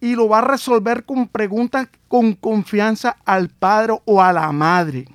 Y 0.00 0.14
lo 0.14 0.28
va 0.28 0.38
a 0.38 0.42
resolver 0.42 1.04
con 1.04 1.26
preguntas 1.26 1.88
con 2.06 2.32
confianza 2.32 3.16
al 3.24 3.48
padre 3.48 4.00
o 4.04 4.22
a 4.22 4.32
la 4.32 4.52
madre. 4.52 5.08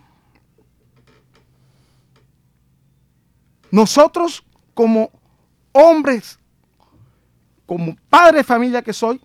Nosotros 3.71 4.43
como 4.73 5.11
hombres, 5.71 6.39
como 7.65 7.95
padre 8.09 8.37
de 8.37 8.43
familia 8.43 8.81
que 8.81 8.93
soy, 8.93 9.21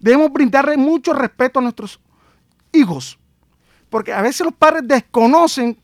debemos 0.00 0.32
brindarle 0.32 0.76
mucho 0.76 1.12
respeto 1.12 1.58
a 1.58 1.62
nuestros 1.62 2.00
hijos. 2.72 3.18
Porque 3.90 4.12
a 4.12 4.22
veces 4.22 4.44
los 4.44 4.54
padres 4.54 4.82
desconocen 4.86 5.78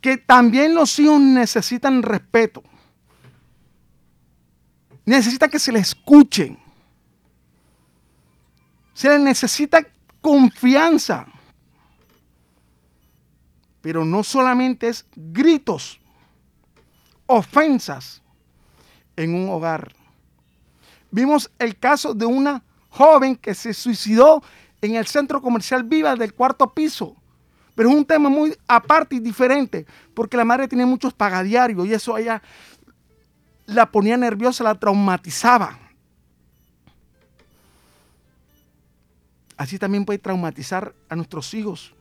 que 0.00 0.16
también 0.16 0.74
los 0.74 0.98
hijos 0.98 1.20
necesitan 1.20 2.02
respeto. 2.02 2.62
Necesitan 5.04 5.50
que 5.50 5.58
se 5.58 5.72
les 5.72 5.88
escuchen. 5.88 6.58
Se 8.92 9.08
les 9.08 9.20
necesita 9.20 9.86
confianza. 10.20 11.26
Pero 13.80 14.04
no 14.04 14.22
solamente 14.22 14.88
es 14.88 15.06
gritos, 15.16 16.00
ofensas 17.28 18.20
en 19.14 19.34
un 19.34 19.48
hogar. 19.50 19.92
Vimos 21.12 21.50
el 21.58 21.78
caso 21.78 22.14
de 22.14 22.26
una 22.26 22.64
joven 22.88 23.36
que 23.36 23.54
se 23.54 23.72
suicidó 23.72 24.42
en 24.80 24.96
el 24.96 25.06
centro 25.06 25.40
comercial 25.40 25.84
Viva 25.84 26.16
del 26.16 26.34
cuarto 26.34 26.72
piso. 26.74 27.14
Pero 27.74 27.90
es 27.90 27.94
un 27.94 28.04
tema 28.04 28.28
muy 28.28 28.56
aparte 28.66 29.16
y 29.16 29.20
diferente, 29.20 29.86
porque 30.14 30.36
la 30.36 30.44
madre 30.44 30.66
tiene 30.66 30.84
muchos 30.84 31.14
pagadiarios 31.14 31.86
y 31.86 31.94
eso 31.94 32.16
a 32.16 32.20
ella 32.20 32.42
la 33.66 33.86
ponía 33.86 34.16
nerviosa, 34.16 34.64
la 34.64 34.74
traumatizaba. 34.74 35.78
Así 39.56 39.78
también 39.78 40.04
puede 40.04 40.18
traumatizar 40.18 40.94
a 41.08 41.16
nuestros 41.16 41.52
hijos. 41.54 41.92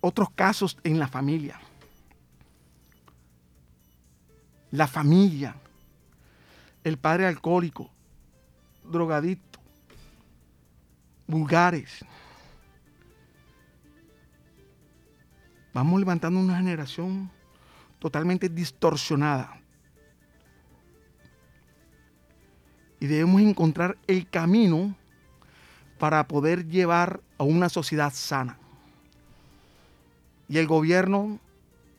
Otros 0.00 0.30
casos 0.30 0.78
en 0.82 0.98
la 0.98 1.08
familia. 1.08 1.60
La 4.70 4.86
familia. 4.86 5.56
El 6.84 6.96
padre 6.96 7.26
alcohólico, 7.26 7.90
drogadicto, 8.84 9.58
vulgares. 11.26 12.04
Vamos 15.72 16.00
levantando 16.00 16.40
una 16.40 16.56
generación 16.56 17.30
totalmente 17.98 18.48
distorsionada. 18.48 19.60
Y 22.98 23.06
debemos 23.06 23.40
encontrar 23.40 23.96
el 24.06 24.28
camino 24.28 24.94
para 25.98 26.26
poder 26.26 26.66
llevar 26.66 27.20
a 27.38 27.44
una 27.44 27.68
sociedad 27.68 28.12
sana. 28.12 28.58
Y 30.48 30.58
el 30.58 30.66
gobierno 30.66 31.38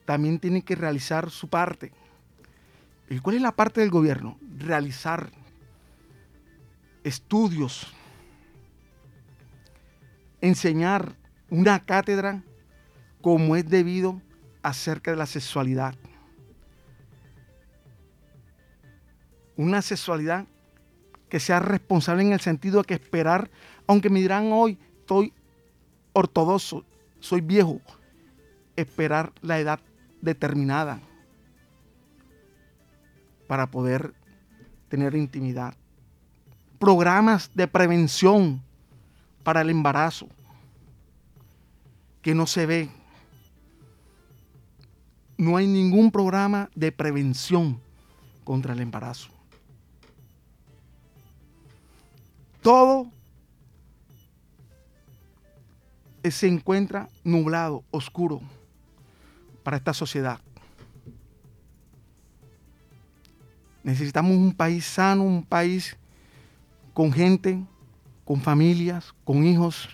también 0.06 0.40
tiene 0.40 0.64
que 0.64 0.76
realizar 0.76 1.30
su 1.30 1.48
parte. 1.48 1.92
¿Y 3.12 3.20
cuál 3.20 3.36
es 3.36 3.42
la 3.42 3.52
parte 3.52 3.82
del 3.82 3.90
gobierno? 3.90 4.40
Realizar 4.58 5.30
estudios, 7.04 7.94
enseñar 10.40 11.18
una 11.50 11.84
cátedra 11.84 12.42
como 13.20 13.58
es 13.58 13.68
debido 13.68 14.22
acerca 14.64 15.12
de 15.12 15.18
la 15.18 15.26
sexualidad. 15.26 15.94
Una 19.58 19.82
sexualidad 19.82 20.46
que 21.28 21.42
sea 21.42 21.60
responsable 21.60 22.24
en 22.24 22.32
el 22.32 22.40
sentido 22.40 22.80
de 22.80 22.86
que 22.86 22.94
esperar, 22.94 23.52
aunque 23.88 24.10
me 24.10 24.22
dirán 24.22 24.54
hoy, 24.54 24.80
estoy 25.02 25.34
ortodoxo, 26.14 26.86
soy 27.20 27.42
viejo, 27.42 27.82
esperar 28.78 29.34
la 29.42 29.60
edad 29.60 29.82
determinada 30.22 31.02
para 33.52 33.68
poder 33.70 34.14
tener 34.88 35.14
intimidad. 35.14 35.74
Programas 36.80 37.52
de 37.54 37.68
prevención 37.68 38.64
para 39.44 39.60
el 39.60 39.70
embarazo 39.70 40.30
que 42.22 42.34
no 42.34 42.48
se 42.48 42.66
ve. 42.66 42.90
No 45.36 45.58
hay 45.58 45.68
ningún 45.68 46.12
programa 46.12 46.70
de 46.76 46.94
prevención 46.94 47.78
contra 48.46 48.72
el 48.72 48.80
embarazo. 48.80 49.28
Todo 52.62 53.12
se 56.24 56.48
encuentra 56.48 57.10
nublado, 57.26 57.84
oscuro 57.92 58.40
para 59.62 59.76
esta 59.76 59.94
sociedad. 59.94 60.40
Necesitamos 63.84 64.36
un 64.38 64.54
país 64.54 64.86
sano, 64.86 65.24
un 65.24 65.44
país 65.44 65.98
con 66.94 67.12
gente, 67.12 67.64
con 68.26 68.42
familias, 68.42 69.14
con 69.24 69.44
hijos 69.46 69.90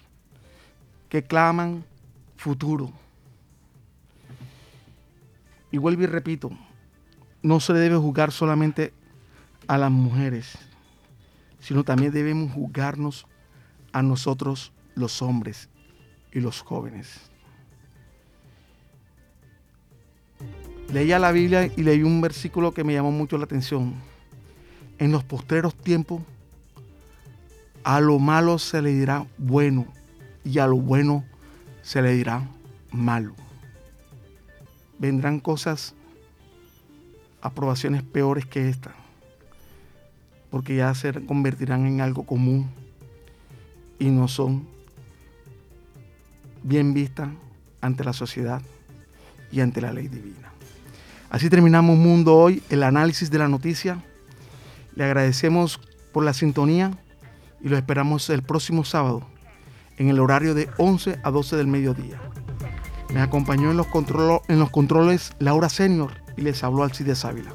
que 1.09 1.23
claman 1.23 1.85
futuro. 2.35 2.91
Y 5.71 5.77
vuelvo 5.77 6.03
y 6.03 6.07
repito, 6.07 6.51
no 7.41 7.59
se 7.59 7.73
debe 7.73 7.97
juzgar 7.97 8.31
solamente 8.31 8.93
a 9.67 9.77
las 9.77 9.91
mujeres, 9.91 10.57
sino 11.59 11.83
también 11.83 12.11
debemos 12.11 12.51
juzgarnos 12.51 13.25
a 13.91 14.01
nosotros 14.01 14.71
los 14.95 15.21
hombres 15.21 15.69
y 16.31 16.39
los 16.39 16.61
jóvenes. 16.61 17.29
Leía 20.91 21.19
la 21.19 21.33
Biblia 21.33 21.69
y 21.75 21.83
leí 21.83 22.01
un 22.01 22.21
versículo 22.21 22.73
que 22.73 22.85
me 22.85 22.93
llamó 22.93 23.11
mucho 23.11 23.37
la 23.37 23.43
atención. 23.43 23.93
En 24.97 25.11
los 25.11 25.23
postreros 25.23 25.75
tiempos, 25.75 26.21
a 27.83 27.99
lo 27.99 28.19
malo 28.19 28.57
se 28.57 28.81
le 28.81 28.93
dirá 28.93 29.25
bueno 29.37 29.85
y 30.45 30.59
a 30.59 30.67
lo 30.67 30.77
bueno 30.77 31.25
se 31.81 32.01
le 32.01 32.13
dirá 32.13 32.47
malo. 32.91 33.35
Vendrán 34.97 35.39
cosas, 35.39 35.93
aprobaciones 37.41 38.01
peores 38.01 38.45
que 38.45 38.69
esta, 38.69 38.95
porque 40.49 40.77
ya 40.77 40.93
se 40.95 41.13
convertirán 41.25 41.85
en 41.85 41.99
algo 41.99 42.25
común 42.25 42.69
y 43.99 44.09
no 44.09 44.29
son 44.29 44.65
bien 46.63 46.93
vistas 46.93 47.29
ante 47.81 48.05
la 48.05 48.13
sociedad 48.13 48.61
y 49.51 49.59
ante 49.59 49.81
la 49.81 49.91
ley 49.91 50.07
divina. 50.07 50.56
Así 51.29 51.49
terminamos 51.49 51.97
Mundo 51.97 52.35
Hoy, 52.35 52.63
el 52.69 52.83
análisis 52.83 53.29
de 53.29 53.39
la 53.39 53.49
noticia. 53.49 54.01
Le 54.95 55.03
agradecemos 55.03 55.79
por 56.13 56.23
la 56.23 56.33
sintonía 56.33 56.91
y 57.61 57.67
lo 57.67 57.77
esperamos 57.77 58.29
el 58.29 58.43
próximo 58.43 58.85
sábado 58.85 59.27
en 59.97 60.07
el 60.09 60.19
horario 60.19 60.53
de 60.53 60.69
11 60.77 61.19
a 61.21 61.31
12 61.31 61.57
del 61.57 61.67
mediodía. 61.67 62.19
Me 63.13 63.21
acompañó 63.21 63.71
en 63.71 63.77
los, 63.77 63.87
controles 64.69 65.33
Laura 65.39 65.69
Senior 65.69 66.11
y 66.37 66.41
les 66.41 66.63
habló 66.63 66.83
Alcides 66.83 67.25
Ávila. 67.25 67.51